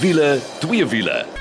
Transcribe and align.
Wiele, 0.00 0.40
twee 0.60 0.86
wiele. 0.86 1.39